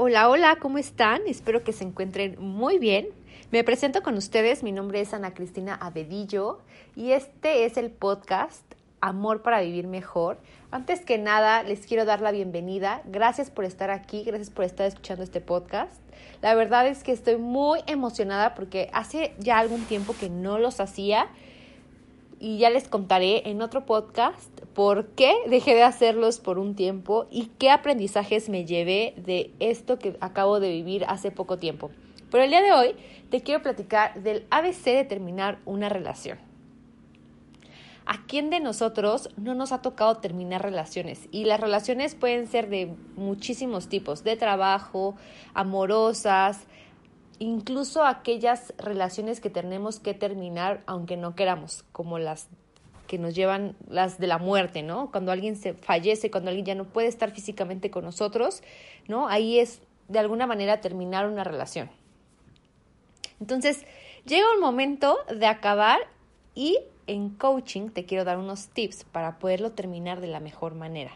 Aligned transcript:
Hola, 0.00 0.28
hola, 0.28 0.58
¿cómo 0.60 0.78
están? 0.78 1.22
Espero 1.26 1.64
que 1.64 1.72
se 1.72 1.82
encuentren 1.82 2.36
muy 2.38 2.78
bien. 2.78 3.08
Me 3.50 3.64
presento 3.64 4.00
con 4.00 4.16
ustedes, 4.16 4.62
mi 4.62 4.70
nombre 4.70 5.00
es 5.00 5.12
Ana 5.12 5.34
Cristina 5.34 5.74
Abedillo 5.74 6.60
y 6.94 7.10
este 7.10 7.64
es 7.64 7.76
el 7.76 7.90
podcast 7.90 8.62
Amor 9.00 9.42
para 9.42 9.60
Vivir 9.60 9.88
Mejor. 9.88 10.38
Antes 10.70 11.00
que 11.00 11.18
nada, 11.18 11.64
les 11.64 11.84
quiero 11.84 12.04
dar 12.04 12.20
la 12.20 12.30
bienvenida. 12.30 13.02
Gracias 13.06 13.50
por 13.50 13.64
estar 13.64 13.90
aquí, 13.90 14.22
gracias 14.22 14.50
por 14.50 14.64
estar 14.64 14.86
escuchando 14.86 15.24
este 15.24 15.40
podcast. 15.40 16.00
La 16.42 16.54
verdad 16.54 16.86
es 16.86 17.02
que 17.02 17.10
estoy 17.10 17.36
muy 17.36 17.80
emocionada 17.88 18.54
porque 18.54 18.90
hace 18.92 19.34
ya 19.40 19.58
algún 19.58 19.84
tiempo 19.84 20.14
que 20.14 20.30
no 20.30 20.60
los 20.60 20.78
hacía 20.78 21.26
y 22.40 22.58
ya 22.58 22.70
les 22.70 22.88
contaré 22.88 23.48
en 23.48 23.62
otro 23.62 23.84
podcast 23.84 24.48
por 24.74 25.08
qué 25.08 25.34
dejé 25.48 25.74
de 25.74 25.82
hacerlos 25.82 26.38
por 26.38 26.58
un 26.58 26.74
tiempo 26.74 27.26
y 27.30 27.46
qué 27.58 27.70
aprendizajes 27.70 28.48
me 28.48 28.64
llevé 28.64 29.14
de 29.16 29.52
esto 29.58 29.98
que 29.98 30.16
acabo 30.20 30.60
de 30.60 30.70
vivir 30.70 31.04
hace 31.08 31.30
poco 31.30 31.58
tiempo. 31.58 31.90
Pero 32.30 32.44
el 32.44 32.50
día 32.50 32.62
de 32.62 32.72
hoy 32.72 32.94
te 33.30 33.40
quiero 33.40 33.62
platicar 33.62 34.22
del 34.22 34.46
ABC 34.50 34.84
de 34.84 35.04
terminar 35.04 35.58
una 35.64 35.88
relación. 35.88 36.38
¿A 38.10 38.24
quién 38.26 38.48
de 38.48 38.60
nosotros 38.60 39.28
no 39.36 39.54
nos 39.54 39.70
ha 39.70 39.82
tocado 39.82 40.16
terminar 40.16 40.62
relaciones? 40.62 41.28
Y 41.30 41.44
las 41.44 41.60
relaciones 41.60 42.14
pueden 42.14 42.46
ser 42.46 42.70
de 42.70 42.94
muchísimos 43.16 43.88
tipos, 43.88 44.24
de 44.24 44.36
trabajo, 44.36 45.14
amorosas, 45.52 46.66
incluso 47.38 48.04
aquellas 48.04 48.74
relaciones 48.78 49.40
que 49.40 49.50
tenemos 49.50 50.00
que 50.00 50.14
terminar 50.14 50.82
aunque 50.86 51.16
no 51.16 51.34
queramos, 51.34 51.84
como 51.92 52.18
las 52.18 52.48
que 53.06 53.18
nos 53.18 53.34
llevan 53.34 53.74
las 53.88 54.18
de 54.18 54.26
la 54.26 54.38
muerte, 54.38 54.82
¿no? 54.82 55.10
Cuando 55.10 55.32
alguien 55.32 55.56
se 55.56 55.74
fallece, 55.74 56.30
cuando 56.30 56.50
alguien 56.50 56.66
ya 56.66 56.74
no 56.74 56.84
puede 56.84 57.08
estar 57.08 57.30
físicamente 57.30 57.90
con 57.90 58.04
nosotros, 58.04 58.62
¿no? 59.08 59.28
Ahí 59.28 59.58
es 59.58 59.80
de 60.08 60.18
alguna 60.18 60.46
manera 60.46 60.80
terminar 60.80 61.26
una 61.26 61.42
relación. 61.42 61.90
Entonces, 63.40 63.84
llega 64.26 64.52
un 64.54 64.60
momento 64.60 65.18
de 65.34 65.46
acabar 65.46 65.98
y 66.54 66.78
en 67.06 67.30
coaching 67.30 67.88
te 67.90 68.04
quiero 68.04 68.24
dar 68.24 68.38
unos 68.38 68.68
tips 68.68 69.04
para 69.04 69.38
poderlo 69.38 69.72
terminar 69.72 70.20
de 70.20 70.26
la 70.26 70.40
mejor 70.40 70.74
manera. 70.74 71.12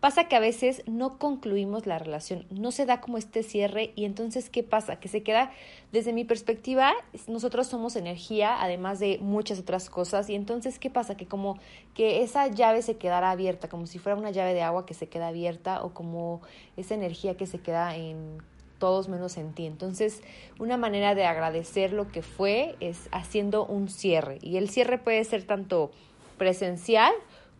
Pasa 0.00 0.28
que 0.28 0.36
a 0.36 0.40
veces 0.40 0.82
no 0.86 1.18
concluimos 1.18 1.84
la 1.84 1.98
relación, 1.98 2.46
no 2.48 2.72
se 2.72 2.86
da 2.86 3.02
como 3.02 3.18
este 3.18 3.42
cierre 3.42 3.92
y 3.96 4.06
entonces 4.06 4.48
¿qué 4.48 4.62
pasa? 4.62 4.96
Que 4.96 5.08
se 5.08 5.22
queda, 5.22 5.52
desde 5.92 6.14
mi 6.14 6.24
perspectiva, 6.24 6.94
nosotros 7.28 7.66
somos 7.66 7.96
energía, 7.96 8.62
además 8.62 8.98
de 8.98 9.18
muchas 9.20 9.58
otras 9.58 9.90
cosas 9.90 10.30
y 10.30 10.34
entonces 10.34 10.78
¿qué 10.78 10.88
pasa? 10.88 11.18
Que 11.18 11.26
como 11.26 11.58
que 11.94 12.22
esa 12.22 12.46
llave 12.46 12.80
se 12.80 12.96
quedara 12.96 13.30
abierta, 13.30 13.68
como 13.68 13.86
si 13.86 13.98
fuera 13.98 14.18
una 14.18 14.30
llave 14.30 14.54
de 14.54 14.62
agua 14.62 14.86
que 14.86 14.94
se 14.94 15.08
queda 15.10 15.28
abierta 15.28 15.84
o 15.84 15.92
como 15.92 16.40
esa 16.78 16.94
energía 16.94 17.36
que 17.36 17.46
se 17.46 17.60
queda 17.60 17.94
en 17.94 18.38
todos 18.78 19.08
menos 19.08 19.36
en 19.36 19.52
ti. 19.52 19.66
Entonces, 19.66 20.22
una 20.58 20.78
manera 20.78 21.14
de 21.14 21.26
agradecer 21.26 21.92
lo 21.92 22.10
que 22.10 22.22
fue 22.22 22.74
es 22.80 23.10
haciendo 23.12 23.66
un 23.66 23.90
cierre. 23.90 24.38
Y 24.40 24.56
el 24.56 24.70
cierre 24.70 24.96
puede 24.96 25.22
ser 25.24 25.44
tanto 25.44 25.90
presencial 26.38 27.12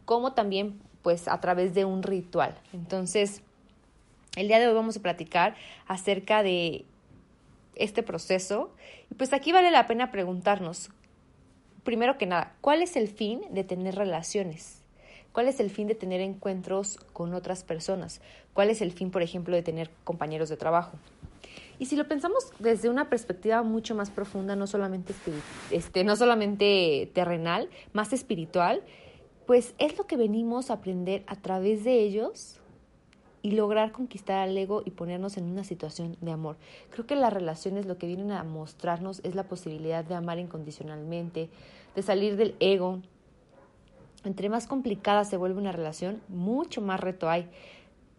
como 0.07 0.33
también 0.33 0.81
pues 1.03 1.29
a 1.29 1.41
través 1.41 1.75
de 1.75 1.85
un 1.85 2.03
ritual. 2.03 2.55
Entonces, 2.73 3.43
el 4.37 4.49
día 4.49 4.59
de 4.59 4.69
hoy 4.69 4.75
vamos 4.75 4.97
a 4.97 5.03
platicar 5.03 5.57
acerca 5.87 6.43
de 6.43 6.85
este 7.75 8.03
proceso. 8.03 8.71
Y 9.11 9.15
pues 9.15 9.33
aquí 9.33 9.53
vale 9.53 9.71
la 9.71 9.87
pena 9.87 10.11
preguntarnos, 10.11 10.91
primero 11.83 12.19
que 12.19 12.27
nada, 12.27 12.55
¿cuál 12.61 12.83
es 12.83 12.97
el 12.97 13.09
fin 13.09 13.43
de 13.51 13.65
tener 13.65 13.97
relaciones? 13.97 14.83
¿Cuál 15.33 15.49
es 15.49 15.61
el 15.61 15.71
fin 15.71 15.87
de 15.87 15.95
tener 15.95 16.21
encuentros 16.21 16.99
con 17.13 17.35
otras 17.35 17.63
personas? 17.63 18.21
¿Cuál 18.53 18.69
es 18.71 18.83
el 18.83 18.93
fin, 18.93 19.11
por 19.11 19.23
ejemplo, 19.23 19.55
de 19.55 19.63
tener 19.63 19.91
compañeros 20.05 20.49
de 20.49 20.57
trabajo? 20.57 20.99
Y 21.79 21.87
si 21.87 21.97
lo 21.97 22.07
pensamos 22.07 22.53
desde 22.59 22.91
una 22.91 23.09
perspectiva 23.09 23.63
mucho 23.63 23.95
más 23.95 24.11
profunda, 24.11 24.55
no 24.55 24.67
solamente, 24.67 25.15
este, 25.71 26.05
no 26.05 26.15
solamente 26.17 27.11
terrenal, 27.15 27.71
más 27.93 28.13
espiritual, 28.13 28.83
pues 29.51 29.75
es 29.79 29.99
lo 29.99 30.07
que 30.07 30.17
venimos 30.17 30.71
a 30.71 30.75
aprender 30.75 31.25
a 31.27 31.35
través 31.35 31.83
de 31.83 31.99
ellos 31.99 32.61
y 33.43 33.51
lograr 33.51 33.91
conquistar 33.91 34.39
al 34.39 34.57
ego 34.57 34.83
y 34.85 34.93
ponernos 34.93 35.37
en 35.39 35.51
una 35.51 35.65
situación 35.65 36.17
de 36.21 36.31
amor. 36.31 36.57
Creo 36.91 37.05
que 37.05 37.17
las 37.17 37.33
relaciones 37.33 37.85
lo 37.85 37.99
que 37.99 38.07
vienen 38.07 38.31
a 38.31 38.45
mostrarnos 38.45 39.21
es 39.25 39.35
la 39.35 39.49
posibilidad 39.49 40.05
de 40.05 40.15
amar 40.15 40.39
incondicionalmente, 40.39 41.49
de 41.97 42.03
salir 42.03 42.37
del 42.37 42.55
ego. 42.61 43.01
Entre 44.23 44.49
más 44.49 44.69
complicada 44.69 45.25
se 45.25 45.37
vuelve 45.37 45.59
una 45.59 45.73
relación, 45.73 46.23
mucho 46.29 46.81
más 46.81 47.01
reto 47.01 47.29
hay 47.29 47.49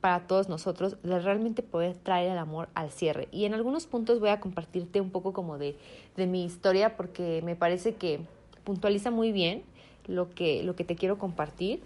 para 0.01 0.27
todos 0.27 0.49
nosotros 0.49 0.97
de 1.01 1.17
realmente 1.17 1.63
poder 1.63 1.95
traer 1.95 2.33
el 2.33 2.39
amor 2.39 2.67
al 2.73 2.91
cierre. 2.91 3.29
Y 3.31 3.45
en 3.45 3.53
algunos 3.53 3.87
puntos 3.87 4.19
voy 4.19 4.31
a 4.31 4.41
compartirte 4.41 4.99
un 4.99 5.11
poco 5.11 5.31
como 5.31 5.57
de, 5.57 5.77
de 6.17 6.27
mi 6.27 6.43
historia 6.43 6.97
porque 6.97 7.41
me 7.45 7.55
parece 7.55 7.95
que 7.95 8.19
puntualiza 8.65 9.11
muy 9.11 9.31
bien 9.31 9.63
lo 10.07 10.29
que, 10.29 10.63
lo 10.63 10.75
que 10.75 10.83
te 10.83 10.95
quiero 10.95 11.17
compartir. 11.17 11.81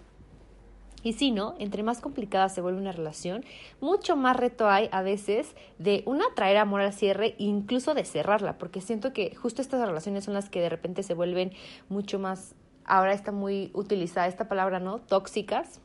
Y 1.02 1.12
si 1.12 1.30
no, 1.30 1.54
entre 1.58 1.84
más 1.84 2.00
complicada 2.00 2.48
se 2.48 2.60
vuelve 2.60 2.80
una 2.80 2.90
relación, 2.90 3.44
mucho 3.80 4.16
más 4.16 4.36
reto 4.36 4.68
hay 4.68 4.88
a 4.90 5.02
veces 5.02 5.54
de 5.78 6.02
una 6.04 6.24
traer 6.34 6.56
amor 6.56 6.80
al 6.80 6.92
cierre, 6.92 7.36
incluso 7.38 7.94
de 7.94 8.04
cerrarla, 8.04 8.58
porque 8.58 8.80
siento 8.80 9.12
que 9.12 9.34
justo 9.36 9.62
estas 9.62 9.86
relaciones 9.86 10.24
son 10.24 10.34
las 10.34 10.48
que 10.48 10.60
de 10.60 10.68
repente 10.68 11.04
se 11.04 11.14
vuelven 11.14 11.52
mucho 11.88 12.18
más, 12.18 12.56
ahora 12.84 13.12
está 13.12 13.30
muy 13.30 13.70
utilizada 13.72 14.26
esta 14.26 14.48
palabra, 14.48 14.80
¿no? 14.80 14.98
Tóxicas. 14.98 15.80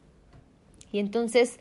Y 0.91 0.97
entonces, 0.97 1.59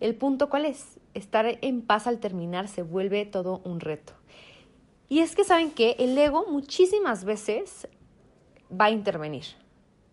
el 0.00 0.14
punto 0.14 0.48
cuál 0.48 0.64
es? 0.64 0.98
Estar 1.12 1.58
en 1.60 1.82
paz 1.82 2.06
al 2.06 2.20
terminar 2.20 2.68
se 2.68 2.82
vuelve 2.82 3.26
todo 3.26 3.60
un 3.64 3.80
reto. 3.80 4.14
Y 5.10 5.20
es 5.20 5.36
que 5.36 5.44
saben 5.44 5.70
que 5.72 5.96
el 5.98 6.16
ego 6.16 6.46
muchísimas 6.48 7.24
veces 7.24 7.88
va 8.70 8.86
a 8.86 8.90
intervenir. 8.90 9.44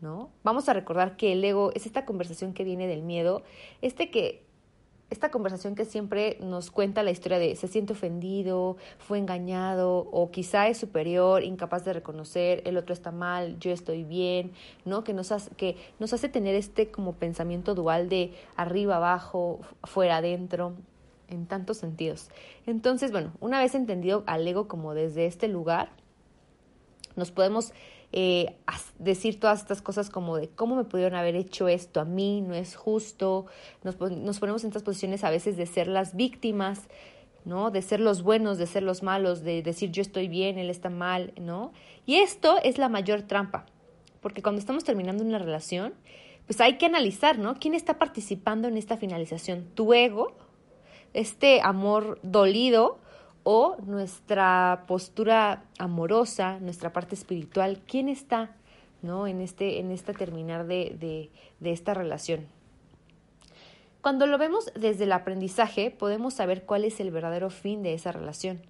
¿No? 0.02 0.30
Vamos 0.44 0.70
a 0.70 0.74
recordar 0.74 1.18
que 1.18 1.34
el 1.34 1.44
ego 1.44 1.72
es 1.74 1.86
esta 1.86 2.06
conversación 2.06 2.54
que 2.54 2.64
viene 2.64 2.88
del 2.88 3.02
miedo, 3.02 3.44
este 3.82 4.12
que 4.12 4.46
esta 5.10 5.30
conversación 5.30 5.76
que 5.76 5.86
siempre 5.86 6.38
nos 6.42 6.72
cuenta 6.72 7.04
la 7.04 7.12
historia 7.12 7.38
de 7.38 7.56
se 7.56 7.68
siente 7.68 7.94
ofendido, 7.94 8.78
fue 8.98 9.20
engañado 9.20 10.00
o 10.12 10.32
quizá 10.32 10.68
es 10.68 10.78
superior, 10.78 11.44
incapaz 11.44 11.86
de 11.86 11.94
reconocer, 11.94 12.64
el 12.66 12.76
otro 12.78 12.94
está 12.94 13.12
mal, 13.12 13.60
yo 13.60 13.72
estoy 13.72 14.04
bien, 14.04 14.52
¿no? 14.84 15.04
Que 15.04 15.14
nos 15.14 15.32
hace, 15.32 15.52
que 15.56 15.78
nos 16.00 16.12
hace 16.14 16.28
tener 16.28 16.56
este 16.56 16.90
como 16.90 17.14
pensamiento 17.14 17.76
dual 17.76 18.10
de 18.10 18.34
arriba, 18.56 18.98
abajo, 18.98 19.60
fuera, 19.84 20.18
adentro, 20.18 20.74
en 21.28 21.46
tantos 21.46 21.78
sentidos. 21.78 22.30
Entonces, 22.66 23.12
bueno, 23.12 23.32
una 23.40 23.60
vez 23.60 23.76
entendido 23.76 24.24
al 24.26 24.48
ego 24.48 24.68
como 24.68 24.94
desde 24.94 25.28
este 25.28 25.48
lugar, 25.48 25.90
nos 27.16 27.32
podemos 27.32 27.74
eh, 28.12 28.56
decir 29.00 29.40
todas 29.40 29.62
estas 29.62 29.82
cosas 29.82 30.10
como 30.10 30.38
de 30.38 30.50
cómo 30.50 30.76
me 30.76 30.84
pudieron 30.84 31.16
haber 31.16 31.36
hecho 31.36 31.68
esto 31.68 32.00
a 32.00 32.06
mí, 32.06 32.42
no 32.42 32.54
es 32.54 32.76
justo, 32.76 33.46
nos, 33.84 34.00
nos 34.00 34.40
ponemos 34.40 34.64
en 34.64 34.70
estas 34.70 34.84
posiciones 34.84 35.24
a 35.24 35.30
veces 35.30 35.58
de 35.58 35.66
ser 35.66 35.88
las 35.88 36.16
víctimas, 36.16 36.82
¿no? 37.46 37.72
De 37.72 37.82
ser 37.82 38.00
los 38.00 38.24
buenos, 38.24 38.58
de 38.58 38.68
ser 38.68 38.84
los 38.84 39.04
malos, 39.04 39.44
de 39.44 39.62
decir 39.62 39.92
yo 39.92 40.02
estoy 40.02 40.28
bien, 40.28 40.58
él 40.58 40.70
está 40.70 40.90
mal, 40.90 41.34
¿no? 41.40 41.74
Y 42.06 42.16
esto 42.18 42.58
es 42.64 42.78
la 42.78 42.90
mayor 42.90 43.24
trampa, 43.24 43.66
porque 44.22 44.42
cuando 44.42 44.60
estamos 44.60 44.84
terminando 44.84 45.24
una 45.24 45.40
relación, 45.40 45.94
pues 46.46 46.62
hay 46.62 46.78
que 46.78 46.86
analizar, 46.86 47.38
¿no? 47.38 47.56
¿Quién 47.56 47.74
está 47.74 47.98
participando 47.98 48.68
en 48.68 48.78
esta 48.78 48.98
finalización? 48.98 49.66
¿Tu 49.74 49.94
ego? 49.94 50.34
¿Este 51.14 51.62
amor 51.62 52.20
dolido? 52.24 53.00
O 53.48 53.78
nuestra 53.86 54.86
postura 54.88 55.66
amorosa, 55.78 56.60
nuestra 56.60 56.92
parte 56.92 57.14
espiritual, 57.14 57.80
¿quién 57.88 58.10
está 58.10 58.56
¿no? 59.04 59.28
en, 59.28 59.40
este, 59.40 59.80
en 59.80 59.92
esta 59.92 60.14
terminar 60.14 60.66
de, 60.66 61.30
de, 61.60 61.72
esta 61.72 61.94
relación? 61.94 62.48
Cuando 64.02 64.26
lo 64.26 64.40
vemos 64.40 64.72
desde 64.74 65.04
el 65.04 65.12
aprendizaje, 65.12 65.92
podemos 65.92 66.34
saber 66.34 66.64
cuál 66.64 66.86
es 66.86 67.00
el 67.00 67.12
verdadero 67.12 67.52
fin 67.52 67.84
de 67.84 67.94
esa 67.94 68.12
relación. 68.12 68.62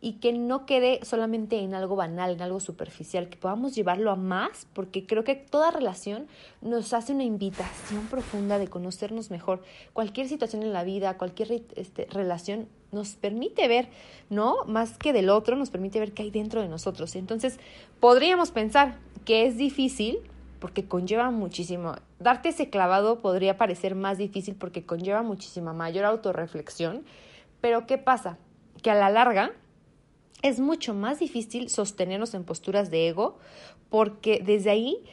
y 0.00 0.14
que 0.14 0.34
no 0.34 0.66
quede 0.66 1.00
solamente 1.02 1.60
en 1.60 1.72
algo 1.74 1.96
banal, 1.96 2.32
en 2.32 2.42
algo 2.42 2.60
superficial, 2.60 3.30
que 3.30 3.38
podamos 3.38 3.74
llevarlo 3.74 4.10
a 4.10 4.16
más, 4.16 4.66
porque 4.74 5.06
creo 5.06 5.24
que 5.24 5.34
toda 5.34 5.70
relación 5.70 6.26
nos 6.60 6.92
hace 6.92 7.14
una 7.14 7.24
invitación 7.24 8.06
profunda 8.08 8.58
de 8.58 8.68
conocernos 8.68 9.30
mejor. 9.30 9.62
Cualquier 9.94 10.28
situación 10.28 10.62
en 10.62 10.74
la 10.74 10.84
vida, 10.84 11.16
cualquier 11.16 11.62
este, 11.76 12.06
relación 12.10 12.68
nos 12.94 13.16
permite 13.16 13.68
ver, 13.68 13.88
¿no? 14.30 14.64
Más 14.66 14.96
que 14.96 15.12
del 15.12 15.28
otro, 15.28 15.56
nos 15.56 15.70
permite 15.70 16.00
ver 16.00 16.12
qué 16.12 16.22
hay 16.22 16.30
dentro 16.30 16.62
de 16.62 16.68
nosotros. 16.68 17.16
Entonces, 17.16 17.58
podríamos 18.00 18.50
pensar 18.50 18.98
que 19.24 19.46
es 19.46 19.56
difícil 19.56 20.20
porque 20.60 20.86
conlleva 20.86 21.30
muchísimo. 21.30 21.96
Darte 22.18 22.48
ese 22.48 22.70
clavado 22.70 23.20
podría 23.20 23.58
parecer 23.58 23.94
más 23.94 24.16
difícil 24.16 24.54
porque 24.54 24.86
conlleva 24.86 25.22
muchísima 25.22 25.74
mayor 25.74 26.06
autorreflexión, 26.06 27.04
pero 27.60 27.86
¿qué 27.86 27.98
pasa? 27.98 28.38
Que 28.82 28.90
a 28.90 28.94
la 28.94 29.10
larga 29.10 29.52
es 30.42 30.60
mucho 30.60 30.94
más 30.94 31.18
difícil 31.18 31.68
sostenernos 31.68 32.34
en 32.34 32.44
posturas 32.44 32.90
de 32.90 33.08
ego 33.08 33.38
porque 33.90 34.42
desde 34.44 34.70
ahí 34.70 35.04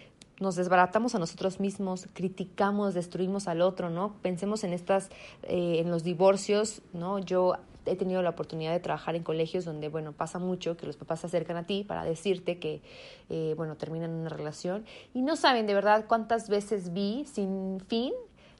nos 0.41 0.55
desbaratamos 0.55 1.13
a 1.15 1.19
nosotros 1.19 1.59
mismos, 1.59 2.07
criticamos, 2.13 2.93
destruimos 2.93 3.47
al 3.47 3.61
otro, 3.61 3.89
¿no? 3.89 4.15
Pensemos 4.21 4.63
en 4.63 4.73
estas, 4.73 5.09
eh, 5.43 5.77
en 5.79 5.91
los 5.91 6.03
divorcios, 6.03 6.81
¿no? 6.93 7.19
Yo 7.19 7.57
he 7.85 7.95
tenido 7.95 8.21
la 8.21 8.31
oportunidad 8.31 8.71
de 8.71 8.79
trabajar 8.79 9.15
en 9.15 9.23
colegios 9.23 9.65
donde, 9.65 9.89
bueno, 9.89 10.11
pasa 10.11 10.39
mucho 10.39 10.77
que 10.77 10.85
los 10.85 10.97
papás 10.97 11.21
se 11.21 11.27
acercan 11.27 11.57
a 11.57 11.65
ti 11.65 11.83
para 11.83 12.03
decirte 12.03 12.59
que, 12.59 12.81
eh, 13.29 13.53
bueno, 13.57 13.75
terminan 13.77 14.11
una 14.11 14.29
relación 14.29 14.85
y 15.13 15.21
no 15.21 15.35
saben 15.35 15.67
de 15.67 15.73
verdad 15.73 16.05
cuántas 16.07 16.49
veces 16.49 16.93
vi 16.93 17.25
sin 17.25 17.79
fin 17.87 18.13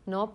¿no? 0.06 0.34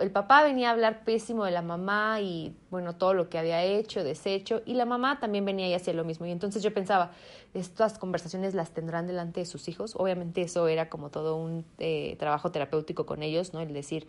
El 0.00 0.10
papá 0.10 0.42
venía 0.42 0.68
a 0.68 0.72
hablar 0.72 1.04
pésimo 1.04 1.44
de 1.44 1.50
la 1.50 1.60
mamá 1.60 2.20
y, 2.20 2.56
bueno, 2.70 2.94
todo 2.94 3.12
lo 3.12 3.28
que 3.28 3.38
había 3.38 3.62
hecho, 3.62 4.02
deshecho, 4.02 4.62
y 4.64 4.74
la 4.74 4.86
mamá 4.86 5.20
también 5.20 5.44
venía 5.44 5.68
y 5.68 5.74
hacía 5.74 5.92
lo 5.92 6.04
mismo. 6.04 6.24
Y 6.26 6.30
entonces 6.30 6.62
yo 6.62 6.72
pensaba, 6.72 7.12
estas 7.52 7.98
conversaciones 7.98 8.54
las 8.54 8.70
tendrán 8.70 9.06
delante 9.06 9.40
de 9.40 9.46
sus 9.46 9.68
hijos. 9.68 9.94
Obviamente 9.96 10.42
eso 10.42 10.66
era 10.66 10.88
como 10.88 11.10
todo 11.10 11.36
un 11.36 11.64
eh, 11.78 12.16
trabajo 12.18 12.50
terapéutico 12.50 13.04
con 13.04 13.22
ellos, 13.22 13.52
¿no? 13.52 13.60
El 13.60 13.74
decir, 13.74 14.08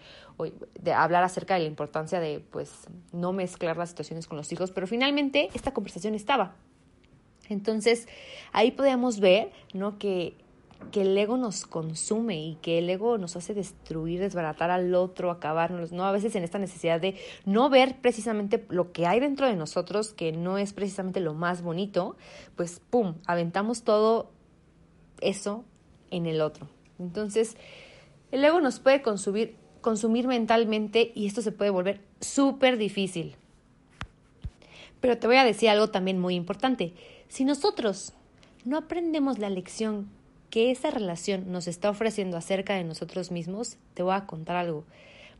de 0.79 0.93
hablar 0.93 1.23
acerca 1.23 1.55
de 1.55 1.61
la 1.61 1.67
importancia 1.67 2.19
de, 2.19 2.39
pues, 2.39 2.87
no 3.11 3.33
mezclar 3.33 3.75
las 3.75 3.89
situaciones 3.89 4.27
con 4.27 4.37
los 4.37 4.51
hijos, 4.53 4.71
pero 4.71 4.87
finalmente 4.87 5.49
esta 5.53 5.73
conversación 5.73 6.15
estaba. 6.15 6.55
Entonces, 7.49 8.07
ahí 8.53 8.71
podíamos 8.71 9.19
ver, 9.19 9.51
¿no? 9.73 9.99
Que 9.99 10.37
que 10.91 11.01
el 11.01 11.17
ego 11.17 11.37
nos 11.37 11.65
consume 11.65 12.43
y 12.43 12.55
que 12.55 12.79
el 12.79 12.89
ego 12.89 13.17
nos 13.17 13.35
hace 13.35 13.53
destruir, 13.53 14.19
desbaratar 14.19 14.71
al 14.71 14.93
otro, 14.95 15.31
acabarnos, 15.31 15.91
¿no? 15.91 16.05
A 16.05 16.11
veces 16.11 16.35
en 16.35 16.43
esta 16.43 16.59
necesidad 16.59 17.01
de 17.01 17.15
no 17.45 17.69
ver 17.69 17.99
precisamente 18.01 18.65
lo 18.69 18.91
que 18.91 19.05
hay 19.07 19.19
dentro 19.19 19.47
de 19.47 19.55
nosotros, 19.55 20.13
que 20.13 20.31
no 20.31 20.57
es 20.57 20.73
precisamente 20.73 21.19
lo 21.19 21.33
más 21.33 21.61
bonito, 21.61 22.15
pues 22.55 22.81
¡pum! 22.89 23.15
Aventamos 23.25 23.83
todo 23.83 24.31
eso 25.21 25.63
en 26.11 26.25
el 26.25 26.41
otro. 26.41 26.67
Entonces, 26.99 27.57
el 28.31 28.43
ego 28.43 28.61
nos 28.61 28.79
puede 28.79 29.01
consumir, 29.01 29.55
consumir 29.81 30.27
mentalmente 30.27 31.11
y 31.15 31.25
esto 31.25 31.41
se 31.41 31.51
puede 31.51 31.71
volver 31.71 32.01
súper 32.19 32.77
difícil. 32.77 33.35
Pero 35.01 35.17
te 35.17 35.27
voy 35.27 35.35
a 35.35 35.43
decir 35.43 35.69
algo 35.69 35.89
también 35.89 36.19
muy 36.19 36.35
importante. 36.35 36.93
Si 37.27 37.43
nosotros 37.43 38.13
no 38.63 38.77
aprendemos 38.77 39.39
la 39.39 39.49
lección 39.49 40.09
que 40.53 40.69
esa 40.69 40.91
relación 40.91 41.51
nos 41.51 41.67
está 41.67 41.89
ofreciendo 41.89 42.37
acerca 42.37 42.75
de 42.75 42.83
nosotros 42.83 43.31
mismos, 43.31 43.77
te 43.95 44.03
voy 44.03 44.13
a 44.13 44.27
contar 44.27 44.55
algo. 44.55 44.83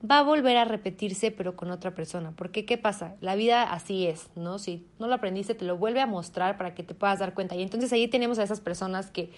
Va 0.04 0.18
a 0.18 0.24
volver 0.24 0.57
a 0.57 0.65
repetirse, 0.65 1.30
pero 1.30 1.56
con 1.56 1.69
otra 1.69 1.94
persona. 1.94 2.33
Porque, 2.36 2.65
¿qué 2.65 2.80
pasa? 2.80 3.13
La 3.21 3.36
vida 3.36 3.62
así 3.62 4.07
es, 4.07 4.31
¿no? 4.36 4.57
Si 4.57 4.88
no 4.98 5.06
lo 5.06 5.13
aprendiste, 5.13 5.54
te 5.54 5.65
lo 5.65 5.77
vuelve 5.77 6.01
a 6.01 6.07
mostrar 6.07 6.57
para 6.57 6.74
que 6.74 6.81
te 6.81 6.95
puedas 6.95 7.19
dar 7.19 7.36
cuenta. 7.36 7.54
Y 7.56 7.62
entonces 7.62 7.94
ahí 7.94 8.07
tenemos 8.07 8.39
a 8.39 8.44
esas 8.44 8.60
personas 8.60 9.12
que 9.12 9.30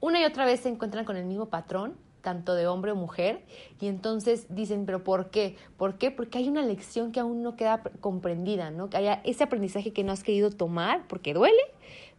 una 0.00 0.20
y 0.20 0.26
otra 0.26 0.44
vez 0.44 0.60
se 0.60 0.68
encuentran 0.68 1.06
con 1.06 1.16
el 1.16 1.24
mismo 1.24 1.46
patrón, 1.46 1.96
tanto 2.20 2.54
de 2.54 2.66
hombre 2.66 2.92
o 2.92 2.94
mujer, 2.94 3.42
y 3.80 3.86
entonces 3.86 4.44
dicen, 4.50 4.84
pero 4.84 5.02
¿por 5.02 5.30
qué? 5.30 5.56
¿Por 5.78 5.96
qué? 5.96 6.10
Porque 6.10 6.36
hay 6.36 6.50
una 6.50 6.60
lección 6.60 7.10
que 7.10 7.20
aún 7.20 7.42
no 7.42 7.56
queda 7.56 7.82
comprendida, 8.00 8.70
¿no? 8.70 8.90
Que 8.90 8.98
haya 8.98 9.22
ese 9.24 9.44
aprendizaje 9.44 9.94
que 9.94 10.04
no 10.04 10.12
has 10.12 10.24
querido 10.24 10.50
tomar 10.50 11.08
porque 11.08 11.32
duele, 11.32 11.62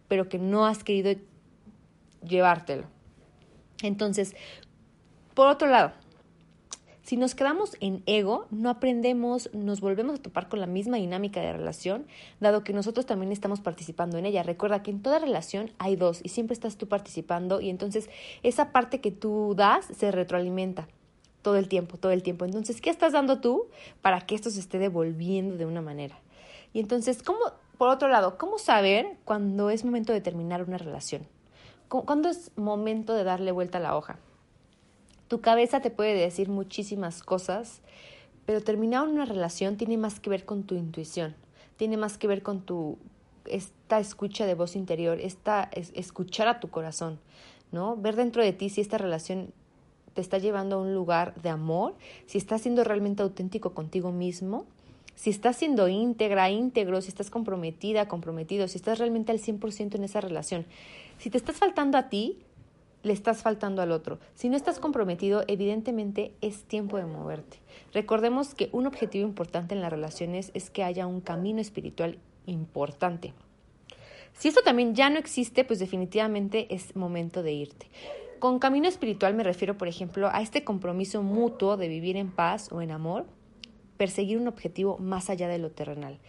pero 0.07 0.29
que 0.29 0.39
no 0.39 0.65
has 0.65 0.83
querido 0.83 1.13
llevártelo. 2.23 2.91
Entonces, 3.83 4.35
por 5.35 5.47
otro 5.47 5.67
lado, 5.67 5.91
si 7.03 7.17
nos 7.17 7.35
quedamos 7.35 7.75
en 7.81 8.01
ego, 8.05 8.47
no 8.49 8.69
aprendemos, 8.69 9.49
nos 9.53 9.81
volvemos 9.81 10.19
a 10.19 10.21
topar 10.21 10.47
con 10.47 10.61
la 10.61 10.67
misma 10.67 10.95
dinámica 10.97 11.41
de 11.41 11.51
relación, 11.51 12.07
dado 12.39 12.63
que 12.63 12.71
nosotros 12.71 13.05
también 13.05 13.33
estamos 13.33 13.59
participando 13.59 14.17
en 14.17 14.25
ella. 14.25 14.41
Recuerda 14.41 14.83
que 14.83 14.91
en 14.91 15.01
toda 15.01 15.19
relación 15.19 15.71
hay 15.79 15.97
dos 15.97 16.21
y 16.23 16.29
siempre 16.29 16.53
estás 16.53 16.77
tú 16.77 16.87
participando 16.87 17.59
y 17.59 17.69
entonces 17.69 18.09
esa 18.41 18.71
parte 18.71 19.01
que 19.01 19.11
tú 19.11 19.53
das 19.53 19.85
se 19.85 20.11
retroalimenta 20.11 20.87
todo 21.41 21.57
el 21.57 21.67
tiempo, 21.67 21.97
todo 21.97 22.13
el 22.13 22.23
tiempo. 22.23 22.45
Entonces, 22.45 22.79
¿qué 22.79 22.89
estás 22.89 23.11
dando 23.11 23.41
tú 23.41 23.67
para 24.01 24.21
que 24.21 24.33
esto 24.33 24.49
se 24.49 24.61
esté 24.61 24.79
devolviendo 24.79 25.57
de 25.57 25.65
una 25.65 25.81
manera? 25.81 26.17
Y 26.71 26.79
entonces, 26.79 27.21
¿cómo, 27.21 27.39
por 27.77 27.89
otro 27.89 28.07
lado, 28.07 28.37
cómo 28.37 28.57
saber 28.57 29.17
cuando 29.25 29.69
es 29.69 29.83
momento 29.83 30.13
de 30.13 30.21
terminar 30.21 30.63
una 30.63 30.77
relación? 30.77 31.27
¿Cuándo 32.01 32.27
es 32.27 32.49
momento 32.55 33.13
de 33.13 33.23
darle 33.23 33.51
vuelta 33.51 33.77
a 33.77 33.81
la 33.81 33.95
hoja? 33.95 34.17
Tu 35.27 35.41
cabeza 35.41 35.79
te 35.79 35.91
puede 35.91 36.15
decir 36.15 36.49
muchísimas 36.49 37.21
cosas, 37.21 37.81
pero 38.47 38.63
terminar 38.63 39.07
una 39.07 39.25
relación 39.25 39.77
tiene 39.77 39.99
más 39.99 40.19
que 40.19 40.31
ver 40.31 40.43
con 40.43 40.63
tu 40.63 40.73
intuición, 40.73 41.35
tiene 41.77 41.97
más 41.97 42.17
que 42.17 42.25
ver 42.25 42.41
con 42.41 42.61
tu 42.61 42.97
esta 43.45 43.99
escucha 43.99 44.47
de 44.47 44.55
voz 44.55 44.75
interior, 44.75 45.19
esta 45.19 45.69
escuchar 45.71 46.47
a 46.47 46.59
tu 46.59 46.71
corazón, 46.71 47.19
¿no? 47.71 47.95
Ver 47.95 48.15
dentro 48.15 48.41
de 48.41 48.53
ti 48.53 48.69
si 48.69 48.81
esta 48.81 48.97
relación 48.97 49.53
te 50.15 50.21
está 50.21 50.39
llevando 50.39 50.77
a 50.77 50.81
un 50.81 50.95
lugar 50.95 51.35
de 51.43 51.49
amor, 51.49 51.93
si 52.25 52.39
estás 52.39 52.61
siendo 52.61 52.83
realmente 52.83 53.21
auténtico 53.21 53.75
contigo 53.75 54.11
mismo, 54.11 54.65
si 55.15 55.29
estás 55.29 55.57
siendo 55.57 55.87
íntegra, 55.87 56.49
íntegro, 56.49 57.01
si 57.01 57.09
estás 57.09 57.29
comprometida, 57.29 58.07
comprometido, 58.07 58.67
si 58.67 58.77
estás 58.77 58.99
realmente 58.99 59.31
al 59.31 59.39
100% 59.39 59.95
en 59.95 60.03
esa 60.03 60.21
relación. 60.21 60.65
Si 61.17 61.29
te 61.29 61.37
estás 61.37 61.57
faltando 61.57 61.97
a 61.97 62.09
ti, 62.09 62.39
le 63.03 63.13
estás 63.13 63.41
faltando 63.41 63.81
al 63.81 63.91
otro. 63.91 64.19
Si 64.33 64.49
no 64.49 64.55
estás 64.55 64.79
comprometido, 64.79 65.43
evidentemente 65.47 66.33
es 66.41 66.63
tiempo 66.63 66.97
de 66.97 67.05
moverte. 67.05 67.57
Recordemos 67.93 68.55
que 68.55 68.69
un 68.71 68.87
objetivo 68.87 69.27
importante 69.27 69.75
en 69.75 69.81
las 69.81 69.91
relaciones 69.91 70.51
es 70.53 70.69
que 70.69 70.83
haya 70.83 71.05
un 71.05 71.21
camino 71.21 71.61
espiritual 71.61 72.17
importante. 72.45 73.33
Si 74.33 74.47
esto 74.47 74.61
también 74.63 74.95
ya 74.95 75.09
no 75.09 75.19
existe, 75.19 75.63
pues 75.63 75.79
definitivamente 75.79 76.73
es 76.73 76.95
momento 76.95 77.43
de 77.43 77.53
irte. 77.53 77.87
Con 78.39 78.59
camino 78.59 78.87
espiritual 78.87 79.35
me 79.35 79.43
refiero, 79.43 79.77
por 79.77 79.87
ejemplo, 79.87 80.29
a 80.31 80.41
este 80.41 80.63
compromiso 80.63 81.21
mutuo 81.21 81.77
de 81.77 81.87
vivir 81.87 82.17
en 82.17 82.31
paz 82.31 82.71
o 82.71 82.81
en 82.81 82.91
amor, 82.91 83.25
perseguir 83.97 84.37
un 84.37 84.47
objetivo 84.47 84.97
más 84.97 85.29
allá 85.29 85.47
de 85.47 85.59
lo 85.59 85.71
terrenal. 85.71 86.19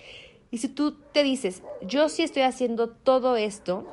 Y 0.50 0.58
si 0.58 0.68
tú 0.68 0.92
te 1.12 1.22
dices, 1.22 1.62
yo 1.82 2.08
sí 2.08 2.22
estoy 2.22 2.42
haciendo 2.42 2.88
todo 2.88 3.36
esto, 3.36 3.86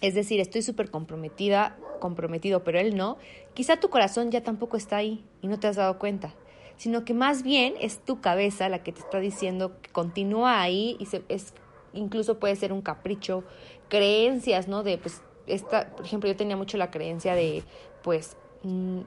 es 0.00 0.14
decir, 0.14 0.40
estoy 0.40 0.62
súper 0.62 0.90
comprometida, 0.90 1.76
comprometido, 2.00 2.64
pero 2.64 2.78
él 2.78 2.96
no, 2.96 3.18
quizá 3.54 3.78
tu 3.78 3.90
corazón 3.90 4.30
ya 4.30 4.42
tampoco 4.42 4.76
está 4.76 4.96
ahí 4.96 5.24
y 5.42 5.48
no 5.48 5.58
te 5.58 5.66
has 5.66 5.76
dado 5.76 5.98
cuenta, 5.98 6.34
sino 6.76 7.04
que 7.04 7.14
más 7.14 7.42
bien 7.42 7.74
es 7.80 7.98
tu 7.98 8.20
cabeza 8.20 8.68
la 8.68 8.82
que 8.82 8.92
te 8.92 9.00
está 9.00 9.18
diciendo 9.20 9.80
que 9.80 9.90
continúa 9.90 10.60
ahí 10.60 10.96
y 10.98 11.08
es, 11.28 11.54
incluso 11.92 12.38
puede 12.38 12.56
ser 12.56 12.72
un 12.72 12.82
capricho, 12.82 13.44
creencias, 13.88 14.68
¿no? 14.68 14.82
De, 14.82 14.98
pues, 14.98 15.22
esta, 15.46 15.94
por 15.94 16.04
ejemplo, 16.04 16.28
yo 16.28 16.36
tenía 16.36 16.56
mucho 16.56 16.76
la 16.76 16.90
creencia 16.90 17.34
de, 17.34 17.62
pues, 18.02 18.36
mm, 18.62 19.00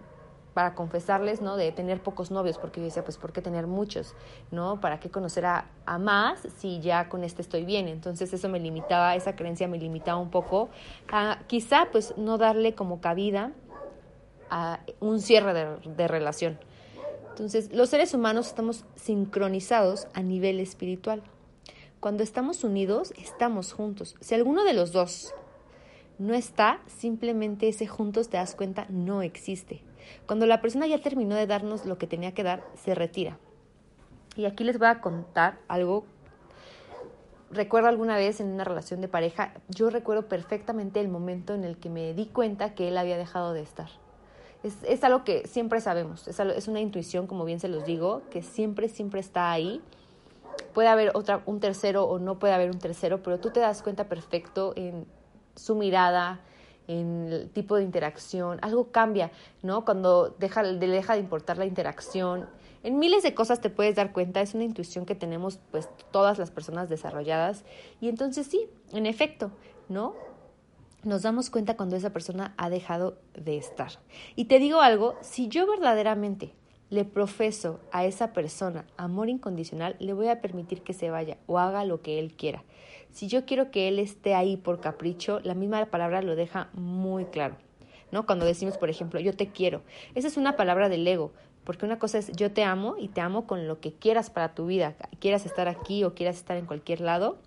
para 0.60 0.76
confesarles, 0.76 1.40
¿no? 1.40 1.56
De 1.56 1.72
tener 1.72 2.04
pocos 2.04 2.32
novios, 2.32 2.58
porque 2.58 2.82
yo 2.82 2.86
decía, 2.88 3.06
pues, 3.06 3.16
¿por 3.16 3.32
qué 3.32 3.42
tener 3.42 3.66
muchos? 3.66 4.14
¿No? 4.52 4.82
¿Para 4.82 5.00
qué 5.00 5.10
conocer 5.10 5.46
a, 5.46 5.70
más 6.02 6.42
si 6.58 6.82
ya 6.82 7.08
con 7.08 7.24
este 7.24 7.42
estoy 7.42 7.64
bien? 7.64 7.88
Entonces 7.88 8.34
eso 8.34 8.50
me 8.50 8.60
limitaba, 8.60 9.16
esa 9.16 9.38
creencia 9.38 9.70
me 9.70 9.78
limitaba 9.78 10.20
un 10.20 10.30
poco 10.30 10.68
a 11.10 11.40
quizá, 11.48 11.88
pues, 11.94 12.14
no 12.18 12.38
darle 12.38 12.76
como 12.76 13.00
cabida 13.00 13.54
a 14.50 14.82
un 15.00 15.22
cierre 15.22 15.54
de, 15.54 15.78
de 15.96 16.08
relación. 16.10 16.60
Entonces, 17.30 17.72
los 17.72 17.88
seres 17.88 18.14
humanos 18.14 18.48
estamos 18.48 18.84
sincronizados 18.98 20.10
a 20.14 20.22
nivel 20.24 20.60
espiritual. 20.60 21.24
Cuando 22.02 22.22
estamos 22.22 22.66
unidos, 22.66 23.14
estamos 23.18 23.72
juntos. 23.72 24.18
Si 24.20 24.36
alguno 24.36 24.66
de 24.66 24.74
los 24.74 24.92
dos 24.92 25.34
no 26.18 26.34
está, 26.34 26.82
simplemente 26.86 27.70
ese 27.70 27.88
juntos 27.88 28.28
te 28.28 28.36
das 28.36 28.56
cuenta 28.56 28.88
no 28.90 29.22
existe. 29.22 29.84
Cuando 30.26 30.46
la 30.46 30.62
persona 30.62 30.88
ya 30.88 31.02
terminó 31.02 31.36
de 31.36 31.48
darnos 31.48 31.86
lo 31.86 31.98
que 31.98 32.08
tenía 32.08 32.34
que 32.34 32.44
dar, 32.44 32.64
se 32.76 32.96
retira. 32.96 33.38
Y 34.36 34.46
aquí 34.46 34.64
les 34.64 34.78
voy 34.78 34.88
a 34.88 35.02
contar 35.02 35.60
algo. 35.68 36.06
Recuerdo 37.52 37.90
alguna 37.90 38.16
vez 38.16 38.40
en 38.40 38.48
una 38.48 38.64
relación 38.64 39.02
de 39.02 39.08
pareja, 39.08 39.54
yo 39.70 39.90
recuerdo 39.90 40.28
perfectamente 40.28 41.00
el 41.00 41.08
momento 41.08 41.56
en 41.56 41.64
el 41.64 41.78
que 41.78 41.90
me 41.90 42.14
di 42.14 42.28
cuenta 42.28 42.76
que 42.76 42.88
él 42.88 42.98
había 42.98 43.18
dejado 43.18 43.54
de 43.54 43.62
estar. 43.62 43.90
Es, 44.62 45.04
algo 45.04 45.24
que 45.24 45.48
siempre 45.48 45.80
sabemos, 45.80 46.28
es, 46.28 46.38
es 46.40 46.68
una 46.68 46.82
intuición, 46.82 47.28
como 47.28 47.46
bien 47.46 47.62
se 47.62 47.70
los 47.70 47.86
digo, 47.86 48.24
que 48.30 48.44
siempre, 48.44 48.90
siempre 48.90 49.22
está 49.22 49.52
ahí 49.52 49.82
puede 50.74 50.88
haber 50.88 51.12
otra, 51.16 51.42
un 51.46 51.60
tercero 51.60 52.06
o 52.06 52.20
no 52.20 52.40
puede 52.40 52.54
haber 52.54 52.70
un 52.70 52.80
tercero, 52.80 53.22
pero 53.24 53.40
tú 53.40 53.52
te 53.52 53.60
das 53.60 53.82
cuenta 53.82 54.06
perfecto 54.06 54.74
en 54.76 55.06
su 55.56 55.76
mirada, 55.76 56.40
en 56.90 57.32
el 57.32 57.50
tipo 57.52 57.76
de 57.76 57.84
interacción, 57.84 58.58
algo 58.64 58.92
cambia, 58.92 59.32
¿no? 59.62 59.86
Cuando 59.86 60.36
deja, 60.40 60.64
deja 60.64 61.14
de 61.14 61.20
importar 61.20 61.60
la 61.60 61.66
interacción. 61.66 62.50
En 62.82 62.98
miles 62.98 63.22
de 63.22 63.36
cosas 63.36 63.62
te 63.62 63.70
puedes 63.70 63.96
dar 63.96 64.12
cuenta, 64.12 64.42
es 64.42 64.56
una 64.56 64.64
intuición 64.64 65.06
que 65.06 65.14
tenemos 65.14 65.60
pues 65.70 65.88
todas 66.12 66.40
las 66.40 66.50
personas 66.50 66.90
desarrolladas 66.90 67.64
y 68.02 68.10
entonces 68.10 68.48
sí, 68.48 68.68
en 68.92 69.06
efecto, 69.06 69.52
¿no? 69.88 70.16
Nos 71.04 71.22
damos 71.22 71.52
cuenta 71.52 71.78
cuando 71.78 71.96
esa 71.96 72.10
persona 72.10 72.56
ha 72.58 72.72
dejado 72.72 73.20
de 73.36 73.58
estar. 73.58 73.92
Y 74.36 74.46
te 74.46 74.58
digo 74.58 74.82
algo, 74.82 75.16
si 75.22 75.48
yo 75.48 75.68
verdaderamente 75.68 76.54
le 76.90 77.06
profeso 77.06 77.80
a 77.92 78.06
esa 78.06 78.34
persona 78.34 78.86
amor 78.98 79.30
incondicional, 79.30 79.96
le 80.00 80.14
voy 80.14 80.30
a 80.30 80.42
permitir 80.42 80.82
que 80.82 80.94
se 80.94 81.12
vaya 81.12 81.38
o 81.46 81.60
haga 81.60 81.86
lo 81.86 82.02
que 82.02 82.18
él 82.18 82.34
quiera. 82.34 82.64
Si 83.12 83.28
yo 83.28 83.46
quiero 83.46 83.72
que 83.72 83.88
él 83.88 84.00
esté 84.00 84.36
ahí 84.36 84.58
por 84.58 84.80
capricho, 84.80 85.40
la 85.42 85.56
misma 85.56 85.86
palabra 85.86 86.22
lo 86.22 86.36
deja 86.36 86.70
muy 86.74 87.26
claro. 87.26 87.56
¿No? 88.12 88.26
Cuando 88.26 88.46
decimos, 88.46 88.78
por 88.78 88.90
ejemplo, 88.90 89.20
yo 89.20 89.34
te 89.34 89.50
quiero. 89.50 89.82
Esa 90.16 90.28
es 90.28 90.38
una 90.38 90.56
palabra 90.56 90.90
del 90.90 91.08
ego, 91.08 91.32
porque 91.64 91.86
una 91.86 92.00
cosa 92.00 92.18
es 92.18 92.32
yo 92.32 92.52
te 92.52 92.64
amo 92.64 92.96
y 92.98 93.10
te 93.10 93.22
amo 93.22 93.46
con 93.46 93.68
lo 93.68 93.80
que 93.80 93.94
quieras 93.94 94.32
para 94.32 94.56
tu 94.56 94.66
vida, 94.66 94.96
quieras 95.20 95.46
estar 95.46 95.68
aquí 95.68 96.04
o 96.04 96.16
quieras 96.16 96.38
estar 96.38 96.58
en 96.58 96.66
cualquier 96.66 97.02
lado, 97.02 97.38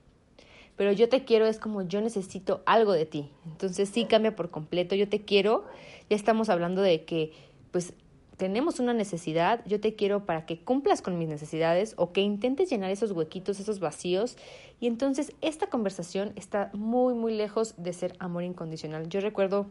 pero 0.76 0.92
yo 0.92 1.08
te 1.08 1.24
quiero 1.24 1.46
es 1.46 1.58
como 1.58 1.82
yo 1.82 2.00
necesito 2.00 2.62
algo 2.64 2.92
de 2.92 3.06
ti. 3.06 3.28
Entonces 3.46 3.88
sí 3.88 4.04
cambia 4.04 4.36
por 4.36 4.50
completo, 4.50 4.94
yo 4.94 5.08
te 5.08 5.22
quiero, 5.22 5.64
ya 6.08 6.14
estamos 6.14 6.48
hablando 6.48 6.82
de 6.82 7.04
que 7.04 7.32
pues 7.72 7.94
tenemos 8.42 8.80
una 8.80 8.92
necesidad, 8.92 9.60
yo 9.66 9.78
te 9.78 9.94
quiero 9.94 10.26
para 10.26 10.46
que 10.46 10.58
cumplas 10.58 11.00
con 11.00 11.16
mis 11.16 11.28
necesidades 11.28 11.94
o 11.96 12.10
que 12.10 12.22
intentes 12.22 12.68
llenar 12.68 12.90
esos 12.90 13.12
huequitos, 13.12 13.60
esos 13.60 13.78
vacíos. 13.78 14.36
Y 14.80 14.88
entonces 14.88 15.32
esta 15.42 15.68
conversación 15.68 16.32
está 16.34 16.68
muy, 16.72 17.14
muy 17.14 17.36
lejos 17.36 17.74
de 17.76 17.92
ser 17.92 18.16
amor 18.18 18.42
incondicional. 18.42 19.08
Yo 19.08 19.20
recuerdo 19.20 19.68